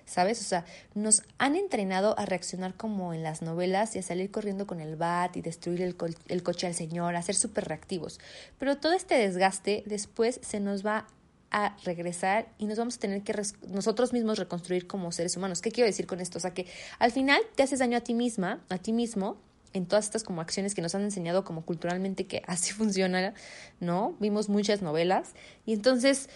¿sabes? 0.07 0.39
O 0.41 0.43
sea, 0.45 0.65
nos 0.95 1.23
han 1.37 1.55
entrenado 1.55 2.17
a 2.17 2.25
reaccionar 2.25 2.75
como 2.75 3.13
en 3.13 3.23
las 3.23 3.41
novelas 3.41 3.95
y 3.95 3.99
a 3.99 4.01
salir 4.01 4.31
corriendo 4.31 4.65
con 4.65 4.79
el 4.79 4.95
bat 4.95 5.35
y 5.35 5.41
destruir 5.41 5.81
el, 5.81 5.95
el 6.29 6.43
coche 6.43 6.65
al 6.65 6.73
señor, 6.73 7.15
a 7.15 7.21
ser 7.21 7.35
súper 7.35 7.65
reactivos. 7.65 8.19
Pero 8.57 8.77
todo 8.77 8.93
este 8.93 9.15
desgaste 9.15 9.83
después 9.85 10.39
se 10.41 10.59
nos 10.59 10.85
va 10.85 11.07
a 11.51 11.77
regresar 11.83 12.47
y 12.57 12.65
nos 12.65 12.77
vamos 12.77 12.95
a 12.95 12.99
tener 12.99 13.21
que 13.23 13.33
nosotros 13.67 14.13
mismos 14.13 14.39
reconstruir 14.39 14.87
como 14.87 15.11
seres 15.11 15.37
humanos. 15.37 15.61
¿Qué 15.61 15.71
quiero 15.71 15.87
decir 15.87 16.07
con 16.07 16.19
esto? 16.19 16.37
O 16.37 16.41
sea, 16.41 16.53
que 16.53 16.67
al 16.99 17.11
final 17.11 17.41
te 17.55 17.63
haces 17.63 17.79
daño 17.79 17.97
a 17.97 18.01
ti 18.01 18.13
misma, 18.13 18.63
a 18.69 18.77
ti 18.77 18.93
mismo, 18.93 19.37
en 19.73 19.85
todas 19.85 20.05
estas 20.05 20.23
como 20.23 20.41
acciones 20.41 20.75
que 20.75 20.81
nos 20.81 20.95
han 20.95 21.03
enseñado 21.03 21.43
como 21.43 21.63
culturalmente 21.63 22.25
que 22.25 22.41
así 22.47 22.73
funciona, 22.73 23.33
¿no? 23.79 24.15
Vimos 24.19 24.49
muchas 24.49 24.81
novelas 24.81 25.33
y 25.65 25.73
entonces 25.73 26.29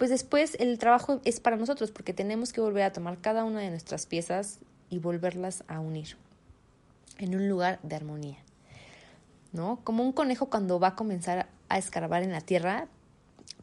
pues 0.00 0.08
después 0.08 0.56
el 0.58 0.78
trabajo 0.78 1.20
es 1.26 1.40
para 1.40 1.58
nosotros 1.58 1.90
porque 1.90 2.14
tenemos 2.14 2.54
que 2.54 2.62
volver 2.62 2.84
a 2.84 2.90
tomar 2.90 3.18
cada 3.18 3.44
una 3.44 3.60
de 3.60 3.68
nuestras 3.68 4.06
piezas 4.06 4.58
y 4.88 4.98
volverlas 4.98 5.62
a 5.68 5.78
unir 5.78 6.16
en 7.18 7.34
un 7.34 7.50
lugar 7.50 7.80
de 7.82 7.96
armonía. 7.96 8.38
¿No? 9.52 9.78
Como 9.84 10.02
un 10.02 10.12
conejo 10.12 10.48
cuando 10.48 10.80
va 10.80 10.88
a 10.88 10.94
comenzar 10.94 11.48
a 11.68 11.76
escarbar 11.76 12.22
en 12.22 12.32
la 12.32 12.40
tierra, 12.40 12.88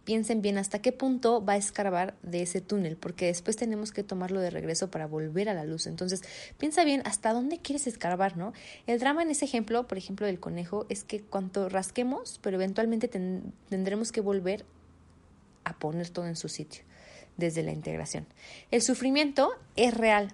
piensen 0.04 0.44
bien 0.44 0.60
hasta 0.60 0.78
qué 0.80 0.92
punto 0.92 1.44
va 1.44 1.54
a 1.54 1.58
escarbar 1.58 2.14
de 2.22 2.44
ese 2.44 2.62
túnel, 2.62 2.98
porque 2.98 3.26
después 3.26 3.56
tenemos 3.56 3.92
que 3.92 4.04
tomarlo 4.04 4.40
de 4.40 4.52
regreso 4.52 4.92
para 4.92 5.08
volver 5.08 5.50
a 5.50 5.56
la 5.56 5.64
luz. 5.64 5.88
Entonces, 5.88 6.22
piensa 6.60 6.84
bien 6.84 7.02
hasta 7.06 7.34
dónde 7.34 7.58
quieres 7.58 7.88
escarbar, 7.88 8.38
¿no? 8.38 8.54
El 8.86 9.00
drama 9.00 9.24
en 9.24 9.32
ese 9.32 9.46
ejemplo, 9.46 9.88
por 9.88 9.98
ejemplo, 9.98 10.28
del 10.28 10.40
conejo, 10.40 10.86
es 10.90 11.04
que 11.04 11.20
cuanto 11.20 11.68
rasquemos, 11.68 12.40
pero 12.44 12.58
eventualmente 12.58 13.08
tendremos 13.08 14.12
que 14.12 14.22
volver 14.22 14.66
a 15.68 15.78
poner 15.78 16.10
todo 16.10 16.28
en 16.28 16.36
su 16.36 16.50
sitio 16.50 16.84
desde 17.38 17.64
la 17.64 17.72
integración. 17.72 18.26
El 18.72 18.82
sufrimiento 18.82 19.52
es 19.76 19.94
real, 19.94 20.34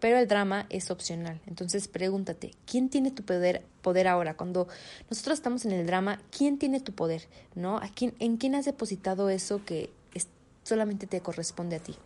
pero 0.00 0.18
el 0.18 0.28
drama 0.28 0.66
es 0.68 0.90
opcional. 0.90 1.40
Entonces 1.46 1.88
pregúntate, 1.88 2.52
¿quién 2.66 2.90
tiene 2.90 3.10
tu 3.10 3.22
poder, 3.22 3.64
poder 3.82 4.06
ahora? 4.08 4.36
Cuando 4.36 4.68
nosotros 5.10 5.38
estamos 5.38 5.64
en 5.64 5.72
el 5.72 5.86
drama, 5.86 6.20
¿quién 6.36 6.58
tiene 6.58 6.80
tu 6.80 6.92
poder? 6.92 7.26
¿No? 7.54 7.78
¿A 7.78 7.88
quién, 7.88 8.14
¿En 8.18 8.36
quién 8.36 8.54
has 8.54 8.66
depositado 8.66 9.30
eso 9.30 9.64
que 9.64 9.90
solamente 10.62 11.06
te 11.06 11.20
corresponde 11.20 11.76
a 11.76 11.80
ti? 11.80 11.96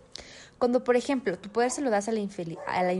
Cuando, 0.59 0.83
por 0.83 0.97
ejemplo, 0.97 1.39
tu 1.39 1.51
poder 1.51 1.71
se 1.71 1.83
lo 1.83 1.91
das 1.91 2.09
a 2.09 2.13
la, 2.13 2.21
a 2.67 2.83
la 2.83 2.93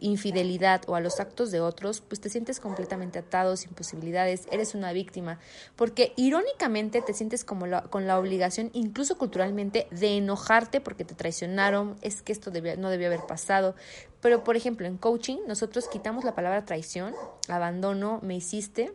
infidelidad 0.00 0.80
o 0.86 0.94
a 0.94 1.00
los 1.00 1.20
actos 1.20 1.50
de 1.50 1.60
otros, 1.60 2.00
pues 2.00 2.22
te 2.22 2.30
sientes 2.30 2.58
completamente 2.58 3.18
atado, 3.18 3.58
sin 3.58 3.72
posibilidades, 3.74 4.46
eres 4.50 4.74
una 4.74 4.94
víctima, 4.94 5.38
porque 5.76 6.14
irónicamente 6.16 7.02
te 7.02 7.12
sientes 7.12 7.44
como 7.44 7.66
con 7.90 8.06
la 8.06 8.18
obligación, 8.18 8.70
incluso 8.72 9.18
culturalmente, 9.18 9.88
de 9.90 10.16
enojarte 10.16 10.80
porque 10.80 11.04
te 11.04 11.14
traicionaron, 11.14 11.96
es 12.00 12.22
que 12.22 12.32
esto 12.32 12.50
no 12.78 12.88
debió 12.88 13.08
haber 13.08 13.26
pasado. 13.26 13.74
Pero, 14.22 14.42
por 14.42 14.56
ejemplo, 14.56 14.86
en 14.86 14.96
coaching 14.96 15.36
nosotros 15.46 15.88
quitamos 15.88 16.24
la 16.24 16.34
palabra 16.34 16.64
traición, 16.64 17.14
abandono, 17.46 18.20
me 18.22 18.36
hiciste, 18.36 18.90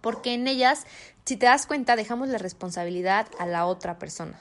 porque 0.00 0.34
en 0.34 0.46
ellas, 0.46 0.86
si 1.24 1.36
te 1.36 1.46
das 1.46 1.66
cuenta, 1.66 1.96
dejamos 1.96 2.28
la 2.28 2.38
responsabilidad 2.38 3.26
a 3.40 3.46
la 3.46 3.66
otra 3.66 3.98
persona 3.98 4.40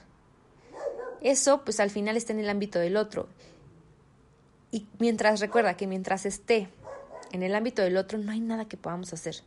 eso 1.24 1.64
pues 1.64 1.80
al 1.80 1.90
final 1.90 2.18
está 2.18 2.34
en 2.34 2.40
el 2.40 2.50
ámbito 2.50 2.80
del 2.80 2.98
otro. 2.98 3.28
Y 4.72 4.88
mientras 5.00 5.40
recuerda 5.40 5.78
que 5.78 5.88
mientras 5.88 6.26
esté 6.26 6.70
en 7.32 7.44
el 7.44 7.56
ámbito 7.56 7.82
del 7.82 7.98
otro 7.98 8.18
no 8.18 8.32
hay 8.32 8.40
nada 8.40 8.66
que 8.66 8.78
podamos 8.78 9.14
hacer. 9.14 9.38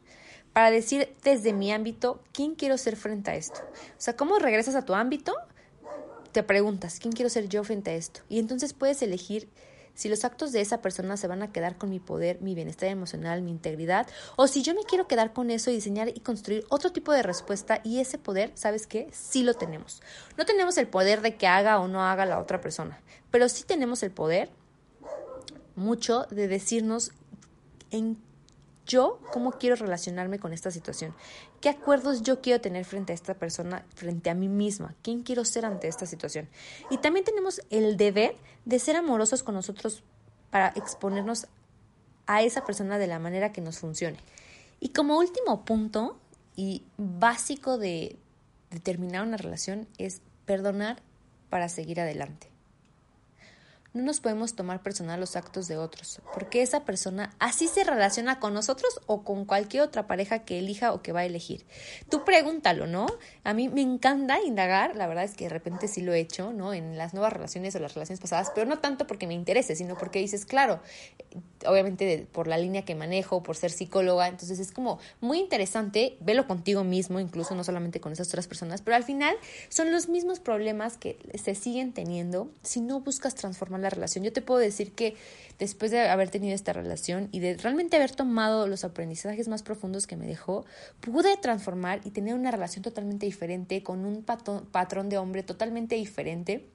Para 0.53 0.71
decir 0.71 1.15
desde 1.23 1.53
mi 1.53 1.73
ámbito, 1.73 2.23
¿quién 2.33 2.55
quiero 2.55 2.79
ser 2.79 2.97
frente 2.97 3.31
a 3.31 3.35
esto? 3.35 3.61
O 3.61 4.01
sea, 4.01 4.17
¿cómo 4.17 4.39
regresas 4.39 4.75
a 4.75 4.85
tu 4.85 4.95
ámbito? 4.95 5.35
Te 6.33 6.43
preguntas, 6.43 6.99
¿quién 6.99 7.13
quiero 7.13 7.29
ser 7.29 7.49
yo 7.49 7.63
frente 7.65 7.91
a 7.91 7.95
esto? 7.95 8.21
Y 8.29 8.39
entonces 8.39 8.73
puedes 8.73 9.03
elegir 9.03 9.49
si 9.97 10.09
los 10.09 10.25
actos 10.25 10.53
de 10.53 10.61
esa 10.61 10.81
persona 10.81 11.17
se 11.17 11.27
van 11.27 11.43
a 11.43 11.51
quedar 11.51 11.77
con 11.77 11.91
mi 11.91 11.99
poder, 11.99 12.41
mi 12.41 12.55
bienestar 12.55 12.89
emocional, 12.89 13.43
mi 13.43 13.51
integridad, 13.51 14.07
o 14.37 14.47
si 14.47 14.63
yo 14.63 14.75
me 14.75 14.85
quiero 14.85 15.09
quedar 15.09 15.33
con 15.33 15.51
eso 15.51 15.71
y 15.71 15.75
diseñar 15.75 16.11
y 16.11 16.21
construir 16.21 16.65
otro 16.69 16.93
tipo 16.93 17.13
de 17.13 17.25
respuesta 17.25 17.81
y 17.83 17.99
ese 17.99 18.19
poder, 18.19 18.53
¿sabes 18.55 18.87
qué? 18.87 19.09
Sí 19.11 19.43
lo 19.43 19.55
tenemos. 19.55 20.03
No 20.37 20.47
tenemos 20.47 20.79
el 20.79 20.87
poder 20.87 21.23
de 21.23 21.35
que 21.35 21.49
haga 21.49 21.81
o 21.81 21.89
no 21.89 22.05
haga 22.05 22.27
la 22.27 22.39
otra 22.39 22.61
persona, 22.61 23.01
pero 23.33 23.49
sí 23.49 23.65
tenemos 23.65 24.05
el 24.05 24.13
poder 24.13 24.51
mucho 25.75 26.27
de 26.31 26.47
decirnos 26.47 27.13
en 27.91 28.19
yo 28.87 29.21
cómo 29.33 29.53
quiero 29.53 29.77
relacionarme 29.77 30.39
con 30.39 30.53
esta 30.53 30.71
situación, 30.71 31.15
qué 31.61 31.69
acuerdos 31.69 32.23
yo 32.23 32.41
quiero 32.41 32.61
tener 32.61 32.85
frente 32.85 33.13
a 33.13 33.15
esta 33.15 33.35
persona, 33.35 33.85
frente 33.95 34.31
a 34.31 34.35
mí 34.35 34.49
misma, 34.49 34.95
quién 35.03 35.23
quiero 35.23 35.45
ser 35.45 35.67
ante 35.67 35.89
esta 35.89 36.07
situación. 36.07 36.49
Y 36.91 36.99
también 36.99 37.25
tenemos 37.25 37.61
el 37.71 37.97
deber 37.97 38.37
de 38.65 38.79
ser 38.79 38.97
amorosos 38.97 39.43
con 39.43 39.55
nosotros 39.55 40.03
para 40.51 40.69
exponernos 40.69 41.47
a 42.27 42.43
esa 42.43 42.65
persona 42.65 42.99
de 42.99 43.07
la 43.07 43.19
manera 43.19 43.53
que 43.53 43.61
nos 43.61 43.79
funcione. 43.79 44.19
Y 44.81 44.91
como 44.91 45.19
último 45.19 45.65
punto 45.65 46.17
y 46.55 46.83
básico 46.97 47.79
de, 47.79 48.19
de 48.71 48.81
terminar 48.81 49.27
una 49.27 49.37
relación 49.37 49.87
es 49.99 50.23
perdonar 50.45 51.03
para 51.51 51.69
seguir 51.69 52.01
adelante. 52.01 52.56
No 53.97 54.03
nos 54.03 54.21
podemos 54.21 54.55
tomar 54.55 54.83
personal 54.83 55.19
los 55.19 55.37
actos 55.37 55.69
de 55.69 55.79
otros, 55.79 56.21
porque 56.35 56.61
esa 56.61 56.85
persona 56.85 57.35
así 57.39 57.67
se 57.67 57.83
relaciona 57.83 58.39
con 58.39 58.53
nosotros 58.53 59.01
o 59.07 59.25
con 59.25 59.47
cualquier 59.47 59.85
otra 59.85 60.07
pareja 60.07 60.41
que 60.41 60.59
elija 60.59 60.93
o 60.93 61.01
que 61.01 61.13
va 61.13 61.21
a 61.21 61.25
elegir. 61.25 61.65
Tú 62.11 62.23
pregúntalo, 62.23 62.87
¿no? 62.87 63.07
A 63.43 63.55
mí 63.55 63.71
me 63.71 63.81
encanta 63.81 64.39
indagar, 64.43 64.97
la 64.97 65.07
verdad 65.07 65.25
es 65.25 65.33
que 65.33 65.45
de 65.45 65.49
repente 65.51 65.89
sí 65.89 66.03
lo 66.03 66.13
he 66.13 66.21
hecho, 66.21 66.53
¿no? 66.53 66.75
En 66.75 66.99
las 66.99 67.15
nuevas 67.15 67.33
relaciones 67.33 67.75
o 67.75 67.79
las 67.79 67.95
relaciones 67.95 68.21
pasadas, 68.21 68.53
pero 68.55 68.69
no 68.69 68.81
tanto 68.81 69.07
porque 69.07 69.27
me 69.27 69.33
interese, 69.33 69.75
sino 69.75 69.97
porque 69.97 70.19
dices, 70.19 70.45
claro, 70.45 70.83
obviamente 71.69 72.27
por 72.33 72.49
la 72.49 72.59
línea 72.59 72.85
que 72.85 72.95
manejo, 72.95 73.43
por 73.43 73.57
ser 73.57 73.71
psicóloga, 73.71 74.29
entonces 74.29 74.59
es 74.59 74.73
como 74.73 74.99
muy 75.21 75.39
interesante, 75.39 76.17
velo 76.21 76.47
contigo 76.47 76.85
mismo, 76.85 77.21
incluso 77.21 77.55
no 77.55 77.65
solamente 77.65 78.01
con 78.01 78.13
esas 78.13 78.29
otras 78.29 78.47
personas, 78.47 78.83
pero 78.83 78.97
al 78.97 79.05
final 79.05 79.37
son 79.69 79.91
los 79.91 80.09
mismos 80.09 80.41
problemas 80.41 80.97
que 80.97 81.19
se 81.35 81.55
siguen 81.55 81.93
teniendo 81.93 82.51
si 82.63 82.81
no 82.81 83.01
buscas 83.01 83.35
transformar 83.35 83.81
la 83.81 83.91
relación. 83.91 84.25
Yo 84.25 84.33
te 84.33 84.43
puedo 84.43 84.61
decir 84.61 84.93
que 84.93 85.17
después 85.59 85.91
de 85.91 86.09
haber 86.09 86.31
tenido 86.31 86.55
esta 86.55 86.73
relación 86.73 87.29
y 87.33 87.41
de 87.41 87.55
realmente 87.55 87.97
haber 87.97 88.11
tomado 88.11 88.67
los 88.67 88.85
aprendizajes 88.85 89.49
más 89.49 89.63
profundos 89.63 90.07
que 90.07 90.17
me 90.17 90.27
dejó, 90.27 90.65
pude 91.01 91.37
transformar 91.37 92.01
y 92.05 92.11
tener 92.11 92.35
una 92.35 92.51
relación 92.51 92.83
totalmente 92.83 93.27
diferente, 93.27 93.83
con 93.83 94.05
un 94.05 94.23
patrón 94.23 95.09
de 95.09 95.19
hombre 95.19 95.43
totalmente 95.43 95.95
diferente 95.95 96.67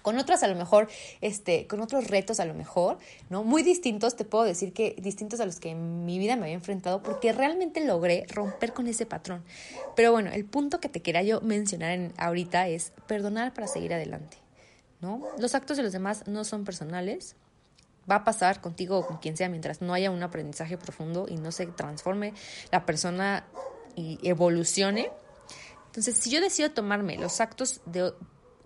con 0.00 0.18
otras 0.18 0.42
a 0.42 0.48
lo 0.48 0.54
mejor, 0.56 0.88
este, 1.20 1.66
con 1.66 1.80
otros 1.80 2.08
retos 2.08 2.40
a 2.40 2.44
lo 2.44 2.54
mejor, 2.54 2.98
¿no? 3.30 3.44
Muy 3.44 3.62
distintos, 3.62 4.16
te 4.16 4.24
puedo 4.24 4.44
decir 4.44 4.72
que 4.72 4.96
distintos 4.98 5.40
a 5.40 5.46
los 5.46 5.60
que 5.60 5.70
en 5.70 6.04
mi 6.04 6.18
vida 6.18 6.36
me 6.36 6.42
había 6.42 6.54
enfrentado, 6.54 7.02
porque 7.02 7.32
realmente 7.32 7.84
logré 7.84 8.26
romper 8.28 8.72
con 8.72 8.86
ese 8.86 9.06
patrón. 9.06 9.44
Pero 9.94 10.12
bueno, 10.12 10.30
el 10.32 10.44
punto 10.44 10.80
que 10.80 10.88
te 10.88 11.02
quería 11.02 11.22
yo 11.22 11.40
mencionar 11.40 11.90
en, 11.92 12.12
ahorita 12.16 12.68
es 12.68 12.92
perdonar 13.06 13.54
para 13.54 13.66
seguir 13.66 13.94
adelante, 13.94 14.38
¿no? 15.00 15.20
Los 15.38 15.54
actos 15.54 15.76
de 15.76 15.82
los 15.82 15.92
demás 15.92 16.26
no 16.26 16.44
son 16.44 16.64
personales, 16.64 17.36
va 18.10 18.16
a 18.16 18.24
pasar 18.24 18.60
contigo 18.60 18.98
o 18.98 19.06
con 19.06 19.18
quien 19.18 19.36
sea 19.36 19.48
mientras 19.48 19.80
no 19.80 19.94
haya 19.94 20.10
un 20.10 20.22
aprendizaje 20.22 20.76
profundo 20.76 21.26
y 21.28 21.36
no 21.36 21.52
se 21.52 21.66
transforme 21.66 22.34
la 22.70 22.84
persona 22.84 23.44
y 23.94 24.18
evolucione. 24.22 25.10
Entonces, 25.86 26.16
si 26.16 26.30
yo 26.30 26.40
decido 26.40 26.70
tomarme 26.70 27.16
los 27.18 27.40
actos 27.40 27.80
de, 27.84 28.12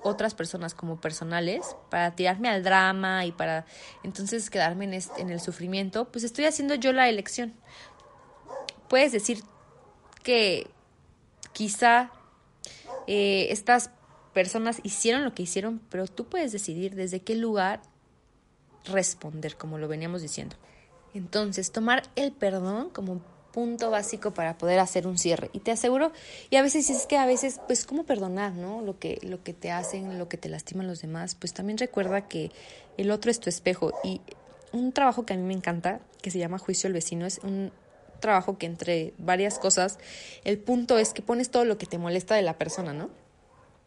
otras 0.07 0.35
personas 0.35 0.75
como 0.75 1.01
personales 1.01 1.77
para 1.91 2.15
tirarme 2.15 2.49
al 2.49 2.63
drama 2.63 3.27
y 3.27 3.33
para 3.33 3.67
entonces 4.03 4.49
quedarme 4.51 4.85
en, 4.85 5.03
en 5.19 5.31
el 5.31 5.41
sufrimiento, 5.41 6.07
pues 6.07 6.25
estoy 6.25 6.45
haciendo 6.45 6.75
yo 6.75 6.93
la 6.93 7.09
elección. 7.09 7.55
Puedes 8.89 9.13
decir 9.13 9.43
que 10.23 10.71
quizá 11.53 12.11
eh, 13.07 13.49
estas 13.51 13.91
personas 14.33 14.81
hicieron 14.83 15.25
lo 15.25 15.35
que 15.35 15.43
hicieron, 15.43 15.81
pero 15.89 16.07
tú 16.07 16.27
puedes 16.27 16.53
decidir 16.53 16.95
desde 16.95 17.21
qué 17.21 17.35
lugar 17.35 17.81
responder, 18.85 19.57
como 19.57 19.79
lo 19.79 19.89
veníamos 19.89 20.23
diciendo. 20.23 20.57
Entonces, 21.15 21.73
tomar 21.73 22.03
el 22.17 22.33
perdón 22.33 22.91
como 22.91 23.23
punto 23.57 23.89
básico 23.91 24.35
para 24.35 24.59
poder 24.59 24.79
hacer 24.81 25.07
un 25.07 25.17
cierre. 25.17 25.49
Y 25.55 25.61
te 25.61 25.71
aseguro, 25.71 26.13
y 26.51 26.57
a 26.57 26.63
veces 26.63 26.91
es 26.91 27.07
que 27.07 27.17
a 27.17 27.25
veces, 27.25 27.59
pues, 27.67 27.87
¿cómo 27.87 28.05
perdonar, 28.05 28.53
no? 28.53 28.83
Lo 28.83 28.99
que, 28.99 29.19
lo 29.23 29.43
que 29.43 29.55
te 29.55 29.71
hacen, 29.71 30.19
lo 30.19 30.29
que 30.29 30.37
te 30.37 30.51
lastiman 30.51 30.87
los 30.87 31.01
demás, 31.01 31.35
pues 31.37 31.55
también 31.55 31.79
recuerda 31.79 32.29
que 32.29 32.51
el 32.99 33.11
otro 33.11 33.31
es 33.31 33.41
tu 33.41 33.49
espejo. 33.49 33.95
Y 34.05 34.21
un 34.73 34.93
trabajo 34.93 35.25
que 35.25 35.33
a 35.33 35.39
mí 35.39 35.43
me 35.43 35.55
encanta, 35.55 36.01
que 36.21 36.31
se 36.31 36.39
llama 36.39 36.59
Juicio 36.59 36.89
al 36.89 36.93
Vecino, 36.93 37.25
es 37.25 37.39
un 37.39 37.73
trabajo 38.21 38.59
que 38.59 38.67
entre 38.67 39.15
varias 39.17 39.59
cosas, 39.59 39.99
el 40.45 40.59
punto 40.59 40.99
es 40.99 41.15
que 41.15 41.23
pones 41.23 41.49
todo 41.49 41.65
lo 41.65 41.79
que 41.79 41.87
te 41.87 41.97
molesta 41.97 42.35
de 42.35 42.43
la 42.43 42.59
persona, 42.59 42.93
¿no? 42.93 43.09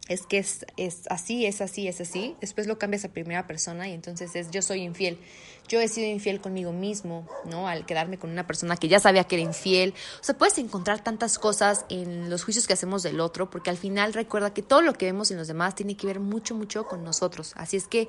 Es 0.10 0.26
que 0.26 0.39
es, 0.39 0.65
es, 0.76 1.04
así, 1.10 1.45
es 1.45 1.62
así, 1.62 1.88
es 1.88 2.02
así. 2.02 2.36
Después 2.41 2.67
lo 2.67 2.80
cambias 2.80 3.06
a 3.06 3.10
primera 3.10 3.45
persona 3.45 3.88
y 3.88 3.93
entonces 3.93 4.36
es 4.36 4.50
yo 4.52 4.62
soy 4.62 4.82
infiel. 4.82 5.19
Yo 5.67 5.80
he 5.80 5.88
sido 5.88 6.08
infiel 6.08 6.41
conmigo 6.41 6.74
mismo, 6.74 7.28
¿no? 7.45 7.67
Al 7.67 7.86
quedarme 7.86 8.17
con 8.17 8.32
una 8.32 8.48
persona 8.48 8.76
que 8.76 8.88
ya 8.88 9.00
sabía 9.00 9.24
que 9.26 9.36
era 9.36 9.43
infiel. 9.43 9.93
O 10.19 10.24
sea, 10.24 10.36
puedes 10.36 10.58
encontrar 10.58 11.04
tantas 11.04 11.38
cosas 11.38 11.86
en 11.89 12.32
los 12.32 12.43
juicios 12.43 12.65
que 12.65 12.74
hacemos 12.74 13.04
del 13.04 13.19
otro, 13.19 13.52
porque 13.52 13.69
al 13.69 13.78
final 13.78 14.13
recuerda 14.13 14.52
que 14.52 14.63
todo 14.63 14.82
lo 14.82 14.93
que 14.93 15.06
vemos 15.06 15.30
en 15.30 15.38
los 15.38 15.48
demás 15.48 15.76
tiene 15.76 15.95
que 15.95 16.08
ver 16.08 16.19
mucho, 16.19 16.56
mucho 16.56 16.88
con 16.88 17.04
nosotros. 17.04 17.54
Así 17.56 17.78
es 17.78 17.88
que 17.88 18.08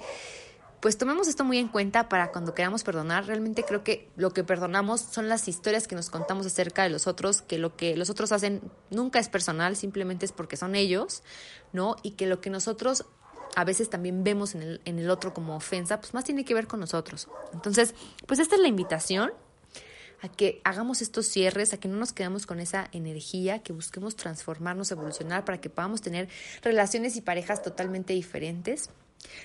pues 0.80 0.96
tomemos 0.96 1.28
esto 1.28 1.44
muy 1.44 1.58
en 1.58 1.68
cuenta 1.68 2.08
para 2.08 2.32
cuando 2.32 2.54
queramos 2.54 2.84
perdonar. 2.84 3.26
Realmente 3.26 3.64
creo 3.64 3.84
que 3.84 4.08
lo 4.16 4.30
que 4.30 4.44
perdonamos 4.44 5.00
son 5.00 5.28
las 5.28 5.46
historias 5.46 5.86
que 5.86 5.94
nos 5.94 6.08
contamos 6.08 6.46
acerca 6.46 6.82
de 6.82 6.90
los 6.90 7.06
otros, 7.06 7.42
que 7.42 7.58
lo 7.58 7.76
que 7.76 7.96
los 7.96 8.08
otros 8.08 8.32
hacen 8.32 8.62
nunca 8.90 9.18
es 9.18 9.28
personal, 9.28 9.76
simplemente 9.76 10.24
es 10.24 10.32
porque 10.32 10.56
son 10.56 10.74
ellos, 10.74 11.22
¿no? 11.72 11.96
Y 12.02 12.12
que 12.12 12.26
lo 12.26 12.40
que 12.40 12.48
nosotros 12.48 13.04
a 13.56 13.64
veces 13.64 13.90
también 13.90 14.24
vemos 14.24 14.54
en 14.54 14.62
el, 14.62 14.80
en 14.84 14.98
el 14.98 15.10
otro 15.10 15.34
como 15.34 15.54
ofensa, 15.56 16.00
pues 16.00 16.14
más 16.14 16.24
tiene 16.24 16.44
que 16.44 16.54
ver 16.54 16.66
con 16.66 16.80
nosotros. 16.80 17.28
Entonces, 17.52 17.94
pues 18.26 18.40
esta 18.40 18.54
es 18.54 18.60
la 18.60 18.68
invitación 18.68 19.32
a 20.22 20.28
que 20.28 20.60
hagamos 20.64 21.02
estos 21.02 21.26
cierres, 21.26 21.72
a 21.72 21.78
que 21.78 21.88
no 21.88 21.96
nos 21.96 22.12
quedemos 22.12 22.46
con 22.46 22.60
esa 22.60 22.88
energía, 22.92 23.62
que 23.62 23.72
busquemos 23.72 24.16
transformarnos, 24.16 24.90
evolucionar 24.92 25.44
para 25.44 25.60
que 25.60 25.68
podamos 25.68 26.00
tener 26.00 26.28
relaciones 26.62 27.16
y 27.16 27.20
parejas 27.20 27.62
totalmente 27.62 28.12
diferentes 28.12 28.90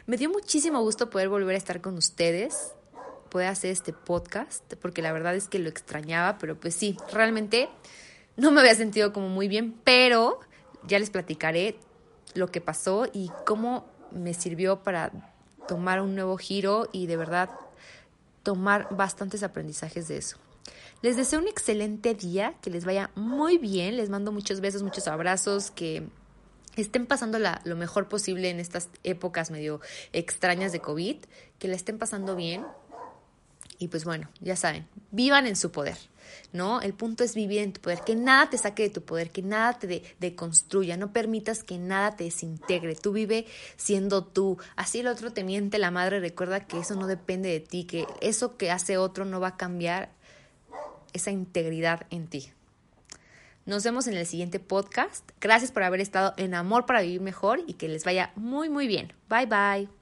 me 0.05 0.17
dio 0.17 0.29
muchísimo 0.29 0.81
gusto 0.81 1.09
poder 1.09 1.29
volver 1.29 1.55
a 1.55 1.57
estar 1.57 1.81
con 1.81 1.97
ustedes, 1.97 2.73
poder 3.29 3.47
hacer 3.47 3.71
este 3.71 3.93
podcast, 3.93 4.73
porque 4.75 5.01
la 5.01 5.11
verdad 5.11 5.35
es 5.35 5.47
que 5.47 5.59
lo 5.59 5.69
extrañaba, 5.69 6.37
pero 6.37 6.59
pues 6.59 6.75
sí, 6.75 6.97
realmente 7.11 7.69
no 8.37 8.51
me 8.51 8.61
había 8.61 8.75
sentido 8.75 9.13
como 9.13 9.29
muy 9.29 9.47
bien, 9.47 9.75
pero 9.83 10.39
ya 10.87 10.99
les 10.99 11.09
platicaré 11.09 11.77
lo 12.33 12.47
que 12.47 12.61
pasó 12.61 13.07
y 13.11 13.31
cómo 13.45 13.85
me 14.11 14.33
sirvió 14.33 14.83
para 14.83 15.11
tomar 15.67 16.01
un 16.01 16.15
nuevo 16.15 16.37
giro 16.37 16.89
y 16.91 17.07
de 17.07 17.17
verdad 17.17 17.49
tomar 18.43 18.87
bastantes 18.91 19.41
aprendizajes 19.43 20.07
de 20.07 20.17
eso. 20.17 20.37
Les 21.01 21.17
deseo 21.17 21.39
un 21.39 21.47
excelente 21.47 22.13
día, 22.13 22.53
que 22.61 22.69
les 22.69 22.85
vaya 22.85 23.11
muy 23.15 23.57
bien, 23.57 23.97
les 23.97 24.09
mando 24.09 24.31
muchos 24.31 24.61
besos, 24.61 24.83
muchos 24.83 25.07
abrazos, 25.07 25.71
que 25.71 26.07
estén 26.81 27.05
pasando 27.05 27.39
lo 27.39 27.75
mejor 27.75 28.07
posible 28.07 28.49
en 28.49 28.59
estas 28.59 28.89
épocas 29.03 29.51
medio 29.51 29.81
extrañas 30.13 30.71
de 30.71 30.79
COVID, 30.79 31.17
que 31.59 31.67
la 31.67 31.75
estén 31.75 31.97
pasando 31.97 32.35
bien. 32.35 32.65
Y 33.77 33.89
pues 33.89 34.05
bueno, 34.05 34.29
ya 34.39 34.55
saben, 34.55 34.87
vivan 35.11 35.47
en 35.47 35.57
su 35.57 35.69
poder, 35.69 35.97
¿no? 36.53 36.81
El 36.81 36.93
punto 36.93 37.25
es 37.25 37.35
vivir 37.35 37.59
en 37.59 37.73
tu 37.73 37.81
poder, 37.81 37.99
que 38.05 38.15
nada 38.15 38.49
te 38.49 38.57
saque 38.57 38.83
de 38.83 38.89
tu 38.89 39.01
poder, 39.01 39.31
que 39.31 39.41
nada 39.41 39.77
te 39.77 40.01
deconstruya, 40.19 40.95
no 40.95 41.11
permitas 41.11 41.61
que 41.61 41.77
nada 41.77 42.15
te 42.15 42.23
desintegre, 42.23 42.95
tú 42.95 43.11
vive 43.11 43.47
siendo 43.75 44.23
tú. 44.23 44.57
Así 44.77 45.01
el 45.01 45.07
otro 45.07 45.33
te 45.33 45.43
miente 45.43 45.77
la 45.77 45.91
madre, 45.91 46.21
recuerda 46.21 46.65
que 46.65 46.79
eso 46.79 46.95
no 46.95 47.05
depende 47.05 47.49
de 47.49 47.59
ti, 47.59 47.83
que 47.83 48.07
eso 48.21 48.55
que 48.55 48.71
hace 48.71 48.97
otro 48.97 49.25
no 49.25 49.41
va 49.41 49.49
a 49.49 49.57
cambiar 49.57 50.09
esa 51.11 51.31
integridad 51.31 52.07
en 52.11 52.27
ti. 52.27 52.53
Nos 53.65 53.83
vemos 53.83 54.05
en 54.05 54.13
el 54.13 54.27
siguiente 54.27 54.59
podcast. 54.59 55.27
Gracias 55.41 55.71
por 55.71 55.81
haber 55.81 55.99
estado 55.99 56.35
en 56.37 56.53
Amor 56.53 56.85
para 56.85 57.01
Vivir 57.01 57.21
Mejor 57.21 57.61
y 57.65 57.73
que 57.73 57.89
les 57.89 58.05
vaya 58.05 58.31
muy, 58.35 58.69
muy 58.69 58.85
bien. 58.85 59.11
Bye, 59.27 59.47
bye. 59.47 59.94